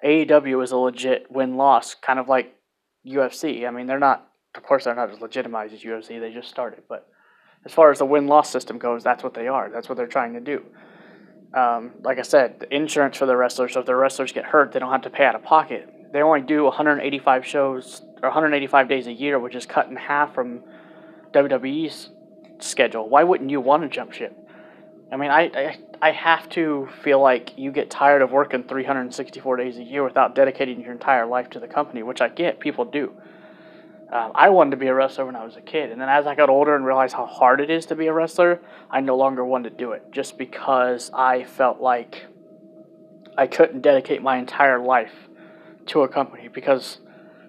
AEW 0.04 0.62
is 0.62 0.72
a 0.72 0.76
legit 0.76 1.30
win 1.30 1.56
loss, 1.56 1.94
kind 1.94 2.18
of 2.18 2.28
like 2.28 2.54
UFC. 3.06 3.66
I 3.66 3.70
mean, 3.70 3.86
they're 3.86 3.98
not, 3.98 4.28
of 4.54 4.62
course, 4.62 4.84
they're 4.84 4.94
not 4.94 5.10
as 5.10 5.20
legitimized 5.20 5.72
as 5.72 5.82
UFC. 5.82 6.20
They 6.20 6.32
just 6.32 6.48
started, 6.48 6.82
but 6.88 7.08
as 7.64 7.72
far 7.72 7.90
as 7.90 7.98
the 7.98 8.04
win 8.04 8.26
loss 8.26 8.50
system 8.50 8.78
goes, 8.78 9.02
that's 9.02 9.24
what 9.24 9.34
they 9.34 9.48
are. 9.48 9.70
That's 9.70 9.88
what 9.88 9.96
they're 9.96 10.06
trying 10.06 10.34
to 10.34 10.40
do. 10.40 10.64
Um, 11.54 11.92
like 12.02 12.18
I 12.18 12.22
said, 12.22 12.60
the 12.60 12.74
insurance 12.74 13.16
for 13.16 13.26
the 13.26 13.36
wrestlers. 13.36 13.72
So 13.72 13.80
if 13.80 13.86
the 13.86 13.94
wrestlers 13.94 14.32
get 14.32 14.44
hurt, 14.44 14.72
they 14.72 14.80
don't 14.80 14.90
have 14.90 15.02
to 15.02 15.10
pay 15.10 15.24
out 15.24 15.34
of 15.34 15.42
pocket. 15.42 15.88
They 16.12 16.20
only 16.20 16.42
do 16.42 16.64
185 16.64 17.46
shows 17.46 18.02
or 18.22 18.28
185 18.28 18.88
days 18.88 19.06
a 19.06 19.12
year, 19.12 19.38
which 19.38 19.54
is 19.54 19.64
cut 19.64 19.88
in 19.88 19.96
half 19.96 20.34
from 20.34 20.62
WWE's 21.32 22.10
schedule. 22.58 23.08
Why 23.08 23.24
wouldn't 23.24 23.50
you 23.50 23.60
want 23.60 23.82
to 23.82 23.88
jump 23.88 24.12
ship? 24.12 24.36
I 25.12 25.16
mean, 25.16 25.30
I, 25.30 25.42
I 25.42 25.78
I 26.02 26.10
have 26.10 26.48
to 26.50 26.88
feel 27.02 27.20
like 27.20 27.56
you 27.56 27.72
get 27.72 27.88
tired 27.88 28.20
of 28.20 28.30
working 28.30 28.64
364 28.64 29.56
days 29.56 29.78
a 29.78 29.82
year 29.82 30.04
without 30.04 30.34
dedicating 30.34 30.80
your 30.80 30.92
entire 30.92 31.24
life 31.24 31.48
to 31.50 31.60
the 31.60 31.68
company, 31.68 32.02
which 32.02 32.20
I 32.20 32.28
get. 32.28 32.60
People 32.60 32.84
do. 32.84 33.12
Um, 34.12 34.32
I 34.34 34.50
wanted 34.50 34.72
to 34.72 34.76
be 34.76 34.86
a 34.88 34.94
wrestler 34.94 35.24
when 35.24 35.34
I 35.34 35.44
was 35.44 35.56
a 35.56 35.62
kid, 35.62 35.90
and 35.90 36.00
then 36.00 36.08
as 36.08 36.26
I 36.26 36.34
got 36.34 36.50
older 36.50 36.76
and 36.76 36.84
realized 36.84 37.14
how 37.14 37.26
hard 37.26 37.60
it 37.60 37.70
is 37.70 37.86
to 37.86 37.96
be 37.96 38.06
a 38.06 38.12
wrestler, 38.12 38.60
I 38.90 39.00
no 39.00 39.16
longer 39.16 39.44
wanted 39.44 39.70
to 39.70 39.76
do 39.76 39.92
it 39.92 40.04
just 40.12 40.36
because 40.36 41.10
I 41.14 41.44
felt 41.44 41.80
like 41.80 42.26
I 43.36 43.46
couldn't 43.46 43.80
dedicate 43.80 44.22
my 44.22 44.36
entire 44.36 44.78
life 44.78 45.14
to 45.86 46.02
a 46.02 46.08
company 46.08 46.48
because 46.48 46.98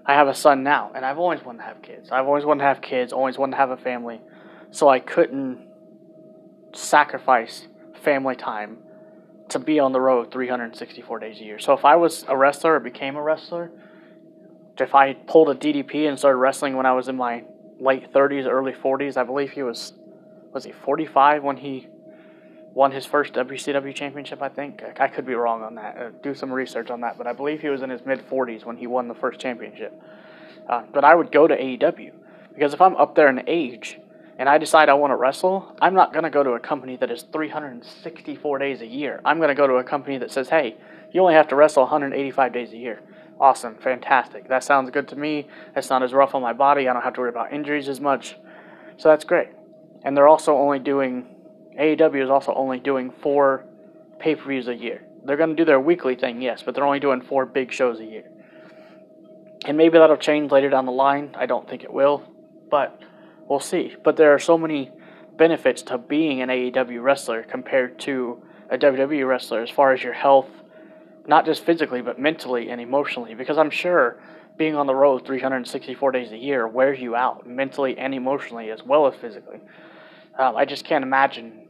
I 0.05 0.13
have 0.13 0.27
a 0.27 0.33
son 0.33 0.63
now, 0.63 0.91
and 0.95 1.05
I've 1.05 1.17
always 1.17 1.43
wanted 1.43 1.59
to 1.59 1.65
have 1.65 1.81
kids. 1.81 2.09
I've 2.09 2.25
always 2.25 2.45
wanted 2.45 2.61
to 2.61 2.67
have 2.67 2.81
kids, 2.81 3.11
always 3.11 3.37
wanted 3.37 3.51
to 3.51 3.57
have 3.57 3.71
a 3.71 3.77
family, 3.77 4.21
so 4.71 4.87
I 4.87 4.99
couldn't 4.99 5.67
sacrifice 6.77 7.67
family 8.01 8.35
time 8.35 8.77
to 9.49 9.59
be 9.59 9.79
on 9.79 9.91
the 9.91 10.01
road 10.01 10.31
364 10.31 11.19
days 11.19 11.39
a 11.39 11.43
year. 11.43 11.59
So 11.59 11.73
if 11.73 11.85
I 11.85 11.95
was 11.95 12.25
a 12.27 12.35
wrestler 12.35 12.75
or 12.75 12.79
became 12.79 13.15
a 13.15 13.21
wrestler, 13.21 13.71
if 14.79 14.95
I 14.95 15.13
pulled 15.13 15.49
a 15.49 15.55
DDP 15.55 16.07
and 16.07 16.17
started 16.17 16.37
wrestling 16.37 16.75
when 16.75 16.85
I 16.85 16.93
was 16.93 17.07
in 17.07 17.15
my 17.15 17.43
late 17.79 18.11
30s, 18.11 18.45
early 18.45 18.73
40s, 18.73 19.17
I 19.17 19.23
believe 19.23 19.51
he 19.51 19.63
was 19.63 19.93
was 20.53 20.63
he 20.63 20.71
45 20.71 21.43
when 21.43 21.57
he 21.57 21.87
won 22.73 22.91
his 22.91 23.05
first 23.05 23.33
WCW 23.33 23.93
championship. 23.93 24.41
I 24.41 24.49
think 24.49 24.83
I 24.99 25.07
could 25.07 25.25
be 25.25 25.33
wrong 25.33 25.63
on 25.63 25.75
that. 25.75 25.97
Uh, 25.97 26.09
do 26.23 26.33
some 26.33 26.51
research 26.51 26.89
on 26.89 27.01
that, 27.01 27.17
but 27.17 27.27
I 27.27 27.33
believe 27.33 27.61
he 27.61 27.69
was 27.69 27.81
in 27.81 27.89
his 27.89 28.05
mid 28.05 28.19
40s 28.29 28.65
when 28.65 28.77
he 28.77 28.87
won 28.87 29.07
the 29.07 29.15
first 29.15 29.39
championship. 29.39 29.93
Uh, 30.67 30.83
but 30.93 31.03
I 31.03 31.13
would 31.13 31.31
go 31.31 31.47
to 31.47 31.55
AEW 31.55 32.11
because 32.53 32.73
if 32.73 32.81
I'm 32.81 32.95
up 32.95 33.15
there 33.15 33.29
in 33.29 33.43
age 33.47 33.99
and 34.37 34.49
I 34.49 34.57
decide 34.57 34.89
I 34.89 34.93
want 34.95 35.11
to 35.11 35.15
wrestle, 35.15 35.75
I'm 35.81 35.93
not 35.93 36.11
going 36.11 36.23
to 36.23 36.29
go 36.29 36.43
to 36.43 36.51
a 36.51 36.59
company 36.59 36.97
that 36.97 37.09
is 37.09 37.23
364 37.31 38.59
days 38.59 38.81
a 38.81 38.85
year. 38.85 39.21
I'm 39.23 39.37
going 39.37 39.49
to 39.49 39.55
go 39.55 39.67
to 39.67 39.75
a 39.75 39.83
company 39.83 40.17
that 40.17 40.31
says, 40.31 40.49
hey, 40.49 40.75
you 41.13 41.21
only 41.21 41.35
have 41.35 41.47
to 41.49 41.55
wrestle 41.55 41.83
185 41.83 42.51
days 42.51 42.73
a 42.73 42.77
year. 42.77 43.01
Awesome, 43.39 43.75
fantastic. 43.75 44.49
That 44.49 44.63
sounds 44.63 44.89
good 44.91 45.07
to 45.09 45.15
me. 45.15 45.47
That's 45.73 45.89
not 45.89 46.03
as 46.03 46.13
rough 46.13 46.35
on 46.35 46.41
my 46.41 46.53
body. 46.53 46.87
I 46.87 46.93
don't 46.93 47.01
have 47.01 47.13
to 47.13 47.21
worry 47.21 47.29
about 47.29 47.53
injuries 47.53 47.87
as 47.87 48.01
much. 48.01 48.35
So 48.97 49.09
that's 49.09 49.23
great. 49.23 49.49
And 50.03 50.15
they're 50.15 50.27
also 50.27 50.55
only 50.55 50.79
doing, 50.79 51.25
AEW 51.79 52.23
is 52.23 52.29
also 52.29 52.53
only 52.53 52.79
doing 52.79 53.11
four 53.21 53.65
pay 54.19 54.35
per 54.35 54.47
views 54.49 54.67
a 54.67 54.75
year. 54.75 55.05
They're 55.23 55.37
going 55.37 55.49
to 55.49 55.55
do 55.55 55.65
their 55.65 55.79
weekly 55.79 56.15
thing, 56.15 56.41
yes, 56.41 56.61
but 56.61 56.75
they're 56.75 56.85
only 56.85 56.99
doing 56.99 57.21
four 57.21 57.45
big 57.45 57.71
shows 57.71 57.99
a 57.99 58.05
year. 58.05 58.29
And 59.65 59.77
maybe 59.77 59.97
that'll 59.97 60.17
change 60.17 60.51
later 60.51 60.69
down 60.69 60.85
the 60.85 60.91
line. 60.91 61.35
I 61.37 61.45
don't 61.45 61.67
think 61.67 61.83
it 61.83 61.91
will, 61.91 62.23
but 62.69 63.01
we'll 63.47 63.59
see. 63.59 63.95
But 64.03 64.17
there 64.17 64.33
are 64.33 64.39
so 64.39 64.57
many 64.57 64.91
benefits 65.37 65.81
to 65.83 65.97
being 65.97 66.41
an 66.41 66.49
AEW 66.49 67.01
wrestler 67.01 67.43
compared 67.43 67.99
to 67.99 68.41
a 68.69 68.77
WWE 68.77 69.27
wrestler 69.27 69.61
as 69.61 69.69
far 69.69 69.93
as 69.93 70.01
your 70.01 70.13
health 70.13 70.47
not 71.27 71.45
just 71.45 71.63
physically, 71.63 72.01
but 72.01 72.19
mentally 72.19 72.69
and 72.69 72.79
emotionally. 72.79 73.33
Because 73.33 73.57
I'm 73.57 73.71
sure 73.71 74.19
being 74.57 74.75
on 74.75 74.87
the 74.87 74.95
road 74.95 75.25
364 75.25 76.11
days 76.11 76.31
a 76.31 76.37
year 76.37 76.67
wears 76.67 76.99
you 76.99 77.15
out 77.15 77.47
mentally 77.47 77.97
and 77.97 78.13
emotionally 78.13 78.69
as 78.69 78.83
well 78.83 79.07
as 79.07 79.15
physically. 79.15 79.59
Um, 80.37 80.55
I 80.55 80.65
just 80.65 80.85
can't 80.85 81.03
imagine 81.03 81.67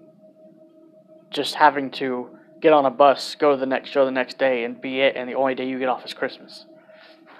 just 1.29 1.55
having 1.55 1.91
to 1.91 2.37
get 2.61 2.73
on 2.73 2.85
a 2.85 2.91
bus, 2.91 3.35
go 3.35 3.51
to 3.51 3.57
the 3.57 3.65
next 3.65 3.89
show 3.89 4.05
the 4.05 4.11
next 4.11 4.37
day, 4.37 4.63
and 4.63 4.79
be 4.79 5.01
it, 5.01 5.15
and 5.15 5.29
the 5.29 5.35
only 5.35 5.55
day 5.55 5.67
you 5.67 5.77
get 5.79 5.89
off 5.89 6.05
is 6.05 6.13
Christmas. 6.13 6.65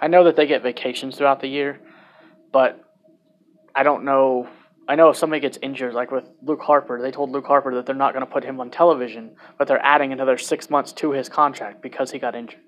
I 0.00 0.08
know 0.08 0.24
that 0.24 0.36
they 0.36 0.46
get 0.46 0.62
vacations 0.62 1.16
throughout 1.16 1.40
the 1.40 1.48
year, 1.48 1.80
but 2.52 2.85
I 3.76 3.82
don't 3.82 4.04
know 4.04 4.48
I 4.88 4.94
know 4.94 5.08
if 5.08 5.16
somebody 5.16 5.40
gets 5.40 5.58
injured, 5.60 5.94
like 5.94 6.12
with 6.12 6.28
Luke 6.42 6.60
Harper, 6.62 7.00
they 7.02 7.10
told 7.10 7.30
Luke 7.30 7.46
Harper 7.46 7.74
that 7.74 7.86
they're 7.86 7.94
not 7.94 8.12
going 8.12 8.24
to 8.24 8.30
put 8.30 8.44
him 8.44 8.60
on 8.60 8.70
television, 8.70 9.34
but 9.58 9.66
they're 9.66 9.84
adding 9.84 10.12
another 10.12 10.38
six 10.38 10.70
months 10.70 10.92
to 10.92 11.10
his 11.10 11.28
contract 11.28 11.82
because 11.82 12.12
he 12.12 12.20
got 12.20 12.36
injured, 12.36 12.60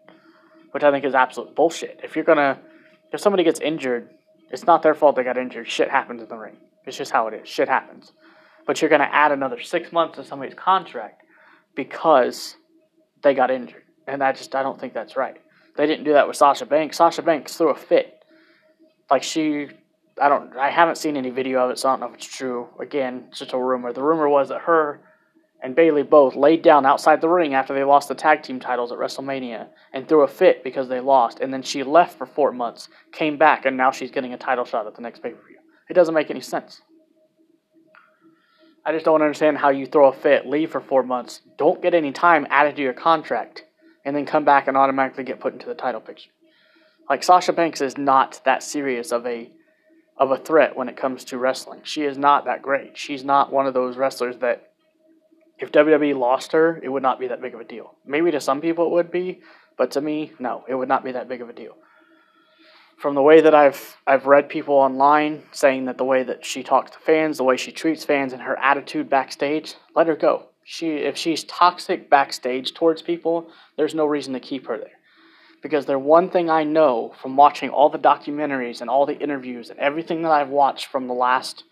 which 0.73 0.83
I 0.83 0.91
think 0.91 1.05
is 1.05 1.15
absolute 1.15 1.55
bullshit. 1.55 2.01
If 2.03 2.17
you're 2.17 2.25
gonna, 2.25 2.59
if 3.13 3.21
somebody 3.21 3.45
gets 3.45 3.61
injured, 3.61 4.11
it's 4.51 4.67
not 4.67 4.83
their 4.83 4.95
fault 4.95 5.15
they 5.15 5.23
got 5.23 5.39
injured. 5.39 5.69
Shit 5.69 5.91
happens 5.91 6.21
in 6.21 6.29
the 6.29 6.37
ring. 6.37 6.57
It's 6.87 6.97
just 6.97 7.13
how 7.13 7.29
it 7.29 7.35
is. 7.35 7.49
Shit 7.49 7.69
happens. 7.69 8.13
But 8.67 8.81
you're 8.81 8.91
gonna 8.91 9.09
add 9.11 9.31
another 9.31 9.61
six 9.61 9.93
months 9.93 10.17
to 10.17 10.25
somebody's 10.25 10.55
contract 10.55 11.23
because 11.77 12.57
they 13.23 13.33
got 13.33 13.53
injured, 13.53 13.85
and 14.09 14.21
that 14.23 14.37
just 14.37 14.57
I 14.57 14.65
don't 14.65 14.81
think 14.81 14.93
that's 14.93 15.17
right. 15.17 15.37
They 15.77 15.87
didn't 15.87 16.05
do 16.05 16.15
that 16.15 16.27
with 16.27 16.37
Sasha 16.37 16.67
Banks. 16.67 16.97
Sasha 16.97 17.23
Banks 17.23 17.57
threw 17.57 17.69
a 17.69 17.77
fit. 17.77 18.25
Like 19.09 19.23
she 19.23 19.69
I 20.21 20.29
don't. 20.29 20.57
I 20.57 20.71
haven't 20.71 20.99
seen 20.99 21.17
any 21.17 21.31
video 21.31 21.65
of 21.65 21.71
it, 21.71 21.79
so 21.79 21.89
I 21.89 21.93
don't 21.93 22.01
know 22.01 22.09
if 22.09 22.15
it's 22.15 22.27
true. 22.27 22.69
Again, 22.81 23.27
it's 23.29 23.39
just 23.39 23.53
a 23.53 23.59
rumor. 23.59 23.93
The 23.93 24.03
rumor 24.03 24.29
was 24.29 24.49
that 24.49 24.63
her 24.63 25.01
and 25.61 25.75
Bayley 25.75 26.03
both 26.03 26.37
laid 26.37 26.63
down 26.63 26.87
outside 26.87 27.21
the 27.21 27.29
ring 27.29 27.55
after 27.55 27.75
they 27.75 27.83
lost 27.83 28.09
the 28.09 28.15
tag 28.15 28.43
team 28.43 28.61
titles 28.61 28.93
at 28.93 28.99
WrestleMania 28.99 29.69
and 29.93 30.09
threw 30.09 30.23
a 30.23 30.29
fit 30.29 30.63
because 30.63 30.89
they 30.89 31.01
lost. 31.01 31.41
And 31.41 31.53
then 31.53 31.63
she 31.63 31.83
left 31.83 32.17
for 32.17 32.27
four 32.27 32.53
months, 32.53 32.89
came 33.11 33.37
back, 33.37 33.67
and 33.67 33.77
now 33.77 33.91
she's 33.91 34.11
getting 34.13 34.33
a 34.33 34.39
title 34.39 34.65
shot 34.65 34.87
at 34.87 34.95
the 34.95 35.03
next 35.03 35.23
pay 35.23 35.31
per 35.31 35.47
view. 35.47 35.59
It 35.89 35.95
doesn't 35.95 36.15
make 36.15 36.31
any 36.31 36.41
sense. 36.41 36.83
I 38.85 38.93
just 38.93 39.05
don't 39.05 39.21
understand 39.21 39.59
how 39.59 39.71
you 39.71 39.85
throw 39.85 40.09
a 40.09 40.13
fit, 40.13 40.47
leave 40.47 40.71
for 40.71 40.81
four 40.81 41.03
months, 41.03 41.43
don't 41.59 41.83
get 41.83 41.93
any 41.93 42.13
time 42.13 42.47
added 42.49 42.77
to 42.77 42.83
your 42.83 42.95
contract, 42.95 43.65
and 44.05 44.17
then 44.17 44.25
come 44.25 44.45
back 44.45 44.67
and 44.67 44.77
automatically 44.77 45.25
get 45.25 45.41
put 45.41 45.53
into 45.53 45.67
the 45.67 45.75
title 45.75 46.01
picture. 46.01 46.31
Like 47.11 47.23
Sasha 47.23 47.53
Banks 47.53 47.81
is 47.81 47.99
not 47.99 48.41
that 48.45 48.63
serious 48.63 49.13
of 49.13 49.27
a 49.27 49.51
of 50.19 50.31
a 50.31 50.37
threat 50.37 50.77
when 50.77 50.89
it 50.89 50.97
comes 50.97 51.25
to 51.25 51.39
wrestling. 51.39 51.81
She 51.85 52.03
is 52.03 52.19
not 52.19 52.45
that 52.47 52.63
great. 52.63 52.97
She's 52.99 53.25
not 53.25 53.53
one 53.53 53.67
of 53.67 53.75
those 53.75 53.97
wrestlers 53.97 54.39
that 54.39 54.73
if 55.59 55.73
WWE 55.73 56.17
lost 56.19 56.53
her, 56.53 56.81
it 56.83 56.89
would 56.89 57.03
not 57.03 57.21
be 57.21 57.29
that 57.29 57.41
big 57.41 57.55
of 57.55 57.61
a 57.61 57.65
deal. 57.65 57.95
Maybe 58.07 58.31
to 58.31 58.41
some 58.41 58.61
people 58.61 58.87
it 58.87 58.93
would 58.93 59.11
be, 59.11 59.41
but 59.77 59.93
to 59.93 60.01
me, 60.01 60.33
no, 60.39 60.65
it 60.69 60.75
would 60.75 60.89
not 60.89 61.05
be 61.05 61.13
that 61.13 61.29
big 61.29 61.41
of 61.41 61.49
a 61.49 61.53
deal. 61.53 61.77
From 62.97 63.15
the 63.15 63.23
way 63.23 63.41
that 63.41 63.55
I've 63.55 63.97
I've 64.09 64.27
read 64.27 64.49
people 64.49 64.75
online 64.75 65.45
saying 65.53 65.85
that 65.85 65.99
the 65.99 66.05
way 66.05 66.25
that 66.25 66.45
she 66.45 66.65
talks 66.65 66.91
to 66.93 66.99
fans, 66.99 67.37
the 67.37 67.45
way 67.45 67.57
she 67.57 67.71
treats 67.71 68.05
fans, 68.05 68.33
and 68.33 68.43
her 68.43 68.59
attitude 68.59 69.09
backstage, 69.09 69.75
let 69.95 70.09
her 70.09 70.17
go. 70.17 70.49
She 70.65 70.97
if 70.97 71.17
she's 71.17 71.45
toxic 71.45 72.11
backstage 72.11 72.75
towards 72.75 73.03
people, 73.03 73.51
there's 73.77 73.95
no 73.95 74.05
reason 74.05 74.33
to 74.33 74.41
keep 74.41 74.67
her 74.67 74.79
there 74.79 74.98
because 75.63 75.87
the 75.87 75.99
one 75.99 76.31
thing 76.31 76.51
I 76.51 76.65
know 76.65 77.15
from 77.21 77.37
watching 77.37 77.71
all 77.71 77.89
the 77.89 77.99
documentaries 77.99 78.81
and 78.81 78.89
all 78.89 79.07
the 79.07 79.19
interviews 79.19 79.71
and 79.71 79.79
everything 79.79 80.23
that 80.23 80.33
I've 80.33 80.51
watched 80.51 80.87
from 80.87 81.07
the 81.07 81.15
last 81.15 81.65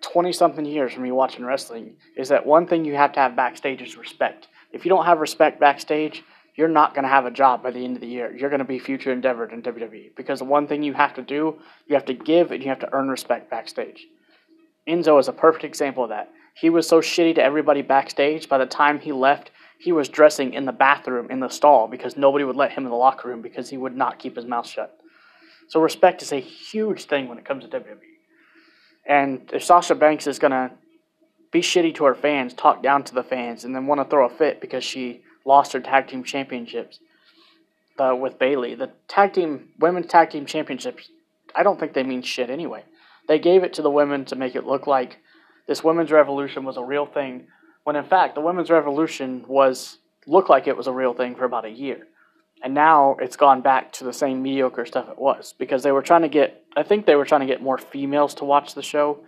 20 0.00 0.32
something 0.32 0.64
years 0.64 0.92
from 0.92 1.02
me 1.02 1.12
watching 1.12 1.44
wrestling 1.44 1.96
is 2.16 2.28
that 2.28 2.46
one 2.46 2.66
thing 2.66 2.84
you 2.84 2.94
have 2.94 3.12
to 3.12 3.20
have 3.20 3.36
backstage 3.36 3.82
is 3.82 3.96
respect. 3.96 4.48
If 4.72 4.84
you 4.84 4.88
don't 4.88 5.06
have 5.06 5.20
respect 5.20 5.58
backstage, 5.58 6.22
you're 6.54 6.68
not 6.68 6.94
going 6.94 7.02
to 7.02 7.08
have 7.08 7.26
a 7.26 7.30
job 7.30 7.62
by 7.62 7.70
the 7.70 7.84
end 7.84 7.96
of 7.96 8.00
the 8.00 8.06
year. 8.06 8.34
You're 8.34 8.50
going 8.50 8.60
to 8.60 8.64
be 8.64 8.78
future 8.78 9.12
endeavored 9.12 9.52
in 9.52 9.62
WWE 9.62 10.16
because 10.16 10.38
the 10.38 10.44
one 10.44 10.66
thing 10.66 10.82
you 10.82 10.94
have 10.94 11.14
to 11.14 11.22
do, 11.22 11.58
you 11.86 11.94
have 11.94 12.06
to 12.06 12.14
give 12.14 12.50
and 12.50 12.62
you 12.62 12.68
have 12.68 12.78
to 12.80 12.92
earn 12.92 13.08
respect 13.08 13.50
backstage. 13.50 14.06
Enzo 14.88 15.18
is 15.20 15.28
a 15.28 15.32
perfect 15.32 15.64
example 15.64 16.04
of 16.04 16.10
that. 16.10 16.30
He 16.54 16.70
was 16.70 16.88
so 16.88 17.00
shitty 17.00 17.34
to 17.34 17.42
everybody 17.42 17.82
backstage 17.82 18.48
by 18.48 18.58
the 18.58 18.66
time 18.66 18.98
he 18.98 19.12
left 19.12 19.50
he 19.78 19.92
was 19.92 20.08
dressing 20.08 20.54
in 20.54 20.64
the 20.64 20.72
bathroom 20.72 21.30
in 21.30 21.40
the 21.40 21.48
stall 21.48 21.86
because 21.88 22.16
nobody 22.16 22.44
would 22.44 22.56
let 22.56 22.72
him 22.72 22.84
in 22.84 22.90
the 22.90 22.96
locker 22.96 23.28
room 23.28 23.42
because 23.42 23.70
he 23.70 23.76
would 23.76 23.96
not 23.96 24.18
keep 24.18 24.36
his 24.36 24.44
mouth 24.44 24.66
shut. 24.66 24.98
So 25.68 25.80
respect 25.80 26.22
is 26.22 26.32
a 26.32 26.40
huge 26.40 27.04
thing 27.04 27.28
when 27.28 27.38
it 27.38 27.44
comes 27.44 27.64
to 27.64 27.70
WWE. 27.70 27.96
And 29.06 29.50
if 29.52 29.64
Sasha 29.64 29.94
Banks 29.94 30.26
is 30.26 30.38
gonna 30.38 30.72
be 31.52 31.60
shitty 31.60 31.94
to 31.96 32.04
her 32.04 32.14
fans, 32.14 32.54
talk 32.54 32.82
down 32.82 33.04
to 33.04 33.14
the 33.14 33.22
fans, 33.22 33.64
and 33.64 33.74
then 33.74 33.86
want 33.86 34.00
to 34.00 34.04
throw 34.04 34.26
a 34.26 34.30
fit 34.30 34.60
because 34.60 34.84
she 34.84 35.22
lost 35.44 35.72
her 35.72 35.80
tag 35.80 36.08
team 36.08 36.24
championships 36.24 36.98
uh, 37.98 38.14
with 38.14 38.38
Bayley, 38.38 38.74
the 38.74 38.90
tag 39.08 39.32
team 39.32 39.68
women's 39.78 40.06
tag 40.06 40.30
team 40.30 40.46
championships, 40.46 41.10
I 41.54 41.62
don't 41.62 41.78
think 41.78 41.94
they 41.94 42.02
mean 42.02 42.22
shit 42.22 42.50
anyway. 42.50 42.84
They 43.28 43.38
gave 43.38 43.64
it 43.64 43.74
to 43.74 43.82
the 43.82 43.90
women 43.90 44.24
to 44.26 44.36
make 44.36 44.54
it 44.54 44.66
look 44.66 44.86
like 44.86 45.18
this 45.66 45.82
women's 45.82 46.12
revolution 46.12 46.64
was 46.64 46.76
a 46.76 46.84
real 46.84 47.06
thing 47.06 47.48
when 47.86 47.94
in 47.94 48.04
fact 48.04 48.34
the 48.34 48.40
women's 48.40 48.68
revolution 48.68 49.44
was 49.46 49.98
looked 50.26 50.50
like 50.50 50.66
it 50.66 50.76
was 50.76 50.88
a 50.88 50.92
real 50.92 51.14
thing 51.14 51.36
for 51.36 51.44
about 51.44 51.64
a 51.64 51.70
year. 51.70 52.08
And 52.64 52.74
now 52.74 53.16
it's 53.20 53.36
gone 53.36 53.60
back 53.60 53.92
to 53.92 54.04
the 54.04 54.12
same 54.12 54.42
mediocre 54.42 54.84
stuff 54.84 55.08
it 55.08 55.16
was 55.16 55.54
because 55.56 55.84
they 55.84 55.92
were 55.92 56.02
trying 56.02 56.22
to 56.22 56.28
get 56.28 56.64
I 56.76 56.82
think 56.82 57.06
they 57.06 57.14
were 57.14 57.24
trying 57.24 57.42
to 57.42 57.46
get 57.46 57.62
more 57.62 57.78
females 57.78 58.34
to 58.34 58.44
watch 58.44 58.74
the 58.74 58.82
show. 58.82 59.20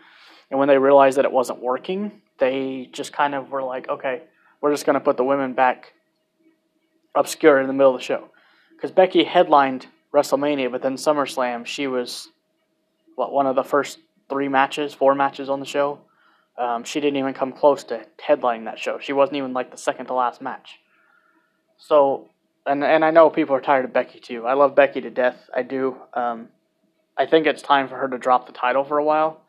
And 0.51 0.59
when 0.59 0.67
they 0.67 0.77
realized 0.77 1.19
that 1.19 1.25
it 1.25 1.31
wasn't 1.31 1.63
working, 1.63 2.21
they 2.39 2.89
just 2.91 3.13
kind 3.13 3.37
of 3.37 3.53
were 3.53 3.63
like, 3.63 3.89
okay, 3.89 4.23
we're 4.61 4.73
just 4.73 4.85
going 4.85 4.95
to 4.95 5.01
put 5.01 5.17
the 5.17 5.25
women 5.25 5.53
back 5.53 5.93
obscure 7.15 7.61
in 7.61 7.69
the 7.69 7.73
middle 7.73 7.95
of 7.95 8.01
the 8.01 8.05
show. 8.05 8.29
Because 8.75 8.91
Becky 8.91 9.23
headlined 9.23 9.87
WrestleMania, 10.13 10.73
but 10.73 10.83
then 10.83 10.97
SummerSlam, 10.97 11.65
she 11.65 11.87
was 11.87 12.29
what 13.15 13.33
one 13.33 13.47
of 13.47 13.55
the 13.55 13.63
first 13.63 14.01
three 14.29 14.49
matches, 14.49 14.95
four 14.95 15.15
matches 15.15 15.49
on 15.49 15.61
the 15.61 15.67
show. 15.67 16.01
Um, 16.59 16.83
she 16.85 17.01
didn't 17.01 17.19
even 17.19 17.35
come 17.35 17.53
close 17.53 17.85
to 17.85 18.05
headlining 18.27 18.65
that 18.65 18.79
show. 18.79 18.99
She 18.99 19.13
wasn't 19.13 19.37
even 19.37 19.53
like 19.53 19.71
the 19.71 19.77
second 19.77 20.07
to 20.07 20.15
last 20.15 20.43
match. 20.43 20.81
So, 21.77 22.31
and 22.67 22.83
and 22.83 23.05
I 23.05 23.11
know 23.13 23.31
people 23.31 23.55
are 23.55 23.61
tired 23.61 23.85
of 23.85 23.93
Becky 23.93 24.19
too. 24.19 24.45
I 24.47 24.55
love 24.55 24.75
Becky 24.75 25.01
to 25.01 25.11
death. 25.11 25.37
I 25.55 25.63
do. 25.63 25.97
Um, 26.15 26.49
I 27.17 27.27
think 27.27 27.47
it's 27.47 27.63
time 27.63 27.89
for 27.89 27.97
her 27.97 28.09
to 28.09 28.19
drop 28.19 28.47
the 28.47 28.53
title 28.53 28.85
for 28.85 28.99
a 28.99 29.05
while, 29.05 29.41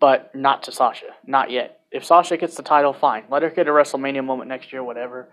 but 0.00 0.34
not 0.34 0.62
to 0.64 0.72
Sasha. 0.72 1.06
Not 1.26 1.50
yet. 1.50 1.80
If 1.90 2.04
Sasha 2.04 2.36
gets 2.36 2.56
the 2.56 2.62
title, 2.62 2.92
fine. 2.92 3.24
Let 3.30 3.42
her 3.42 3.50
get 3.50 3.68
a 3.68 3.70
WrestleMania 3.70 4.24
moment 4.24 4.48
next 4.48 4.72
year, 4.72 4.82
whatever. 4.82 5.28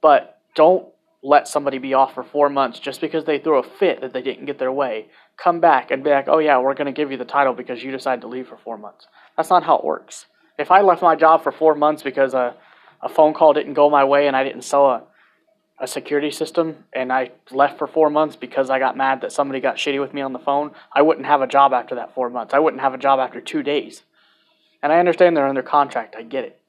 But 0.00 0.38
don't 0.54 0.88
let 1.22 1.48
somebody 1.48 1.78
be 1.78 1.94
off 1.94 2.14
for 2.14 2.22
four 2.22 2.50
months 2.50 2.78
just 2.78 3.00
because 3.00 3.24
they 3.24 3.38
threw 3.38 3.58
a 3.58 3.62
fit 3.62 4.02
that 4.02 4.12
they 4.12 4.20
didn't 4.20 4.44
get 4.44 4.58
their 4.58 4.72
way. 4.72 5.06
Come 5.36 5.60
back 5.60 5.90
and 5.90 6.04
be 6.04 6.10
like, 6.10 6.28
oh 6.28 6.38
yeah, 6.38 6.58
we're 6.58 6.74
going 6.74 6.86
to 6.86 6.92
give 6.92 7.10
you 7.10 7.16
the 7.16 7.24
title 7.24 7.54
because 7.54 7.82
you 7.82 7.90
decided 7.90 8.20
to 8.20 8.28
leave 8.28 8.48
for 8.48 8.58
four 8.58 8.76
months. 8.76 9.06
That's 9.36 9.50
not 9.50 9.64
how 9.64 9.78
it 9.78 9.84
works. 9.84 10.26
If 10.58 10.70
I 10.70 10.82
left 10.82 11.02
my 11.02 11.16
job 11.16 11.42
for 11.42 11.52
four 11.52 11.74
months 11.74 12.02
because 12.02 12.34
a, 12.34 12.54
a 13.02 13.08
phone 13.08 13.34
call 13.34 13.52
didn't 13.52 13.74
go 13.74 13.90
my 13.90 14.04
way 14.04 14.26
and 14.26 14.36
I 14.36 14.44
didn't 14.44 14.62
sell 14.62 14.86
a, 14.86 15.02
a 15.80 15.86
security 15.86 16.30
system 16.30 16.84
and 16.92 17.12
I 17.12 17.32
left 17.50 17.78
for 17.78 17.86
four 17.86 18.08
months 18.08 18.36
because 18.36 18.70
I 18.70 18.78
got 18.78 18.96
mad 18.96 19.20
that 19.22 19.32
somebody 19.32 19.60
got 19.60 19.76
shitty 19.76 20.00
with 20.00 20.14
me 20.14 20.20
on 20.20 20.32
the 20.32 20.38
phone, 20.38 20.70
I 20.92 21.02
wouldn't 21.02 21.26
have 21.26 21.42
a 21.42 21.46
job 21.46 21.72
after 21.72 21.96
that 21.96 22.14
four 22.14 22.30
months. 22.30 22.54
I 22.54 22.60
wouldn't 22.60 22.82
have 22.82 22.94
a 22.94 22.98
job 22.98 23.18
after 23.18 23.40
two 23.40 23.62
days. 23.62 24.02
And 24.82 24.92
I 24.92 24.98
understand 24.98 25.36
they're 25.36 25.48
under 25.48 25.62
contract. 25.62 26.14
I 26.16 26.22
get 26.22 26.44
it. 26.44 26.60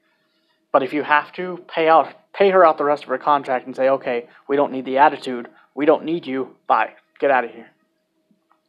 But 0.72 0.82
if 0.82 0.92
you 0.92 1.02
have 1.04 1.32
to 1.34 1.64
pay 1.68 1.88
out, 1.88 2.08
pay 2.32 2.50
her 2.50 2.66
out 2.66 2.76
the 2.78 2.84
rest 2.84 3.04
of 3.04 3.08
her 3.08 3.18
contract 3.18 3.66
and 3.66 3.76
say, 3.76 3.88
okay, 3.88 4.28
we 4.48 4.56
don't 4.56 4.72
need 4.72 4.84
the 4.84 4.98
attitude, 4.98 5.48
we 5.74 5.86
don't 5.86 6.04
need 6.04 6.26
you, 6.26 6.56
bye, 6.66 6.94
get 7.18 7.30
out 7.30 7.44
of 7.44 7.50
here. 7.52 7.70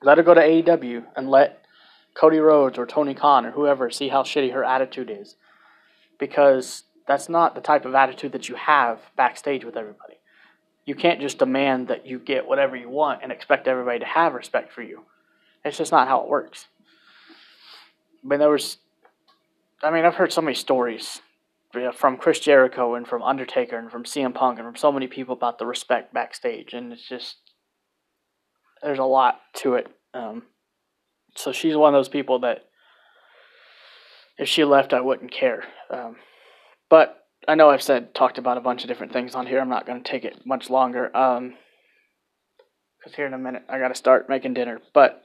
Let 0.01 0.17
her 0.17 0.23
go 0.23 0.33
to 0.33 0.41
AEW 0.41 1.05
and 1.15 1.29
let 1.29 1.65
Cody 2.17 2.39
Rhodes 2.39 2.79
or 2.79 2.87
Tony 2.87 3.13
Khan 3.13 3.45
or 3.45 3.51
whoever 3.51 3.91
see 3.91 4.09
how 4.09 4.23
shitty 4.23 4.51
her 4.51 4.63
attitude 4.63 5.11
is, 5.11 5.35
because 6.19 6.83
that's 7.07 7.29
not 7.29 7.53
the 7.53 7.61
type 7.61 7.85
of 7.85 7.93
attitude 7.93 8.31
that 8.31 8.49
you 8.49 8.55
have 8.55 8.99
backstage 9.15 9.63
with 9.63 9.77
everybody. 9.77 10.15
You 10.85 10.95
can't 10.95 11.21
just 11.21 11.37
demand 11.37 11.89
that 11.89 12.07
you 12.07 12.17
get 12.17 12.47
whatever 12.47 12.75
you 12.75 12.89
want 12.89 13.21
and 13.21 13.31
expect 13.31 13.67
everybody 13.67 13.99
to 13.99 14.05
have 14.05 14.33
respect 14.33 14.73
for 14.73 14.81
you. 14.81 15.03
It's 15.63 15.77
just 15.77 15.91
not 15.91 16.07
how 16.07 16.21
it 16.21 16.29
works. 16.29 16.67
I 18.23 18.27
mean, 18.27 18.39
there 18.39 18.49
was, 18.49 18.77
I 19.83 19.91
mean, 19.91 20.05
I've 20.05 20.15
heard 20.15 20.33
so 20.33 20.41
many 20.41 20.55
stories 20.55 21.21
from 21.93 22.17
Chris 22.17 22.39
Jericho 22.39 22.95
and 22.95 23.07
from 23.07 23.21
Undertaker 23.21 23.77
and 23.77 23.91
from 23.91 24.05
CM 24.05 24.33
Punk 24.33 24.57
and 24.57 24.67
from 24.67 24.75
so 24.75 24.91
many 24.91 25.05
people 25.05 25.35
about 25.35 25.59
the 25.59 25.65
respect 25.67 26.13
backstage, 26.13 26.73
and 26.73 26.91
it's 26.91 27.07
just 27.07 27.35
there's 28.81 28.97
a 28.97 29.03
lot 29.03 29.39
to 29.55 29.75
it. 29.75 29.87
Um, 30.13 30.43
so 31.37 31.51
she's 31.51 31.75
one 31.75 31.93
of 31.93 31.97
those 31.97 32.09
people 32.09 32.39
that 32.39 32.65
if 34.37 34.47
she 34.47 34.63
left, 34.63 34.93
I 34.93 35.01
wouldn't 35.01 35.31
care. 35.31 35.63
Um, 35.89 36.17
but 36.89 37.25
I 37.47 37.55
know 37.55 37.69
I've 37.69 37.81
said 37.81 38.13
talked 38.13 38.37
about 38.37 38.57
a 38.57 38.61
bunch 38.61 38.83
of 38.83 38.87
different 38.87 39.13
things 39.13 39.35
on 39.35 39.47
here. 39.47 39.59
I'm 39.59 39.69
not 39.69 39.85
going 39.85 40.03
to 40.03 40.09
take 40.09 40.25
it 40.25 40.45
much 40.45 40.69
longer. 40.69 41.15
Um, 41.15 41.55
because 42.99 43.15
here 43.15 43.27
in 43.27 43.33
a 43.33 43.37
minute 43.37 43.63
I 43.69 43.79
got 43.79 43.89
to 43.89 43.95
start 43.95 44.29
making 44.29 44.55
dinner, 44.55 44.79
but 44.93 45.23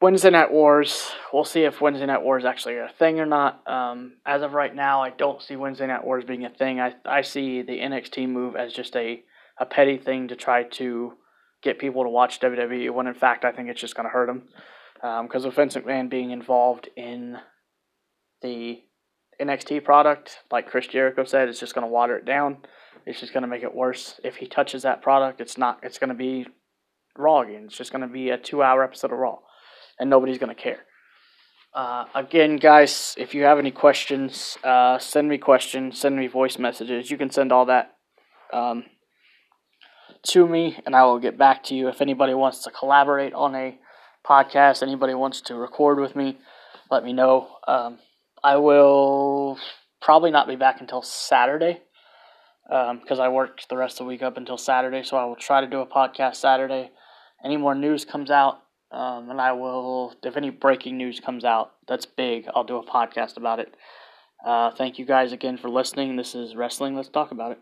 Wednesday 0.00 0.30
Night 0.30 0.52
Wars. 0.52 1.10
We'll 1.32 1.44
see 1.44 1.62
if 1.62 1.80
Wednesday 1.80 2.06
Night 2.06 2.22
Wars 2.22 2.44
actually 2.44 2.76
a 2.76 2.90
thing 2.98 3.18
or 3.18 3.26
not. 3.26 3.66
Um, 3.66 4.14
as 4.26 4.42
of 4.42 4.52
right 4.52 4.74
now, 4.74 5.02
I 5.02 5.10
don't 5.10 5.40
see 5.40 5.56
Wednesday 5.56 5.86
Night 5.86 6.04
Wars 6.04 6.24
being 6.24 6.44
a 6.44 6.50
thing. 6.50 6.80
I 6.80 6.94
I 7.04 7.22
see 7.22 7.62
the 7.62 7.78
NXT 7.78 8.28
move 8.28 8.56
as 8.56 8.72
just 8.72 8.94
a 8.96 9.22
a 9.58 9.64
petty 9.64 9.96
thing 9.96 10.28
to 10.28 10.36
try 10.36 10.64
to 10.64 11.14
get 11.62 11.78
people 11.78 12.04
to 12.04 12.08
watch 12.08 12.40
WWE. 12.40 12.92
When 12.92 13.06
in 13.06 13.14
fact, 13.14 13.44
I 13.44 13.52
think 13.52 13.68
it's 13.68 13.80
just 13.80 13.94
going 13.94 14.06
to 14.06 14.12
hurt 14.12 14.26
them. 14.26 14.48
Because 14.94 15.44
um, 15.44 15.48
with 15.48 15.54
Vince 15.54 15.76
McMahon 15.76 16.08
being 16.08 16.30
involved 16.30 16.88
in 16.96 17.36
the 18.42 18.82
NXT 19.40 19.84
product, 19.84 20.38
like 20.50 20.68
Chris 20.68 20.86
Jericho 20.86 21.24
said, 21.24 21.48
it's 21.48 21.60
just 21.60 21.74
going 21.74 21.86
to 21.86 21.92
water 21.92 22.16
it 22.16 22.24
down. 22.24 22.58
It's 23.04 23.20
just 23.20 23.32
going 23.32 23.42
to 23.42 23.48
make 23.48 23.62
it 23.62 23.74
worse. 23.74 24.18
If 24.24 24.36
he 24.36 24.46
touches 24.46 24.82
that 24.82 25.02
product, 25.02 25.40
it's 25.40 25.58
not. 25.58 25.80
It's 25.82 25.98
going 25.98 26.08
to 26.08 26.14
be 26.14 26.46
Raw 27.16 27.42
again. 27.42 27.64
It's 27.66 27.76
just 27.76 27.92
going 27.92 28.02
to 28.02 28.12
be 28.12 28.30
a 28.30 28.38
two-hour 28.38 28.82
episode 28.82 29.12
of 29.12 29.18
Raw 29.18 29.38
and 29.98 30.10
nobody's 30.10 30.38
going 30.38 30.54
to 30.54 30.60
care. 30.60 30.80
Uh, 31.74 32.06
again, 32.14 32.56
guys, 32.56 33.14
if 33.18 33.34
you 33.34 33.42
have 33.42 33.58
any 33.58 33.70
questions, 33.70 34.56
uh, 34.64 34.98
send 34.98 35.28
me 35.28 35.36
questions, 35.36 35.98
send 36.00 36.16
me 36.16 36.26
voice 36.26 36.58
messages. 36.58 37.10
You 37.10 37.18
can 37.18 37.30
send 37.30 37.52
all 37.52 37.66
that 37.66 37.96
um, 38.52 38.84
to 40.28 40.46
me, 40.46 40.78
and 40.84 40.94
I 40.94 41.04
will 41.04 41.18
get 41.18 41.38
back 41.38 41.64
to 41.64 41.74
you. 41.74 41.88
If 41.88 42.00
anybody 42.00 42.34
wants 42.34 42.62
to 42.64 42.70
collaborate 42.70 43.32
on 43.32 43.54
a 43.54 43.78
podcast, 44.26 44.82
anybody 44.82 45.14
wants 45.14 45.40
to 45.42 45.54
record 45.54 45.98
with 45.98 46.16
me, 46.16 46.38
let 46.90 47.04
me 47.04 47.12
know. 47.12 47.48
Um, 47.66 47.98
I 48.42 48.56
will 48.56 49.58
probably 50.00 50.30
not 50.30 50.48
be 50.48 50.56
back 50.56 50.80
until 50.80 51.02
Saturday 51.02 51.82
because 52.68 53.18
um, 53.18 53.20
I 53.20 53.28
worked 53.28 53.68
the 53.68 53.76
rest 53.76 53.94
of 54.00 54.04
the 54.04 54.08
week 54.08 54.22
up 54.22 54.36
until 54.36 54.58
Saturday, 54.58 55.02
so 55.02 55.16
I 55.16 55.24
will 55.24 55.36
try 55.36 55.60
to 55.60 55.66
do 55.66 55.80
a 55.80 55.86
podcast 55.86 56.36
Saturday. 56.36 56.90
Any 57.44 57.56
more 57.56 57.74
news 57.74 58.04
comes 58.04 58.30
out, 58.30 58.58
um, 58.90 59.30
and 59.30 59.40
I 59.40 59.52
will, 59.52 60.14
if 60.22 60.36
any 60.36 60.50
breaking 60.50 60.96
news 60.96 61.20
comes 61.20 61.44
out 61.44 61.72
that's 61.86 62.06
big, 62.06 62.46
I'll 62.54 62.64
do 62.64 62.76
a 62.76 62.84
podcast 62.84 63.36
about 63.36 63.60
it. 63.60 63.74
Uh, 64.44 64.70
thank 64.72 64.98
you 64.98 65.04
guys 65.04 65.32
again 65.32 65.56
for 65.56 65.68
listening. 65.68 66.16
This 66.16 66.34
is 66.34 66.56
Wrestling. 66.56 66.94
Let's 66.96 67.08
talk 67.08 67.30
about 67.30 67.52
it. 67.52 67.58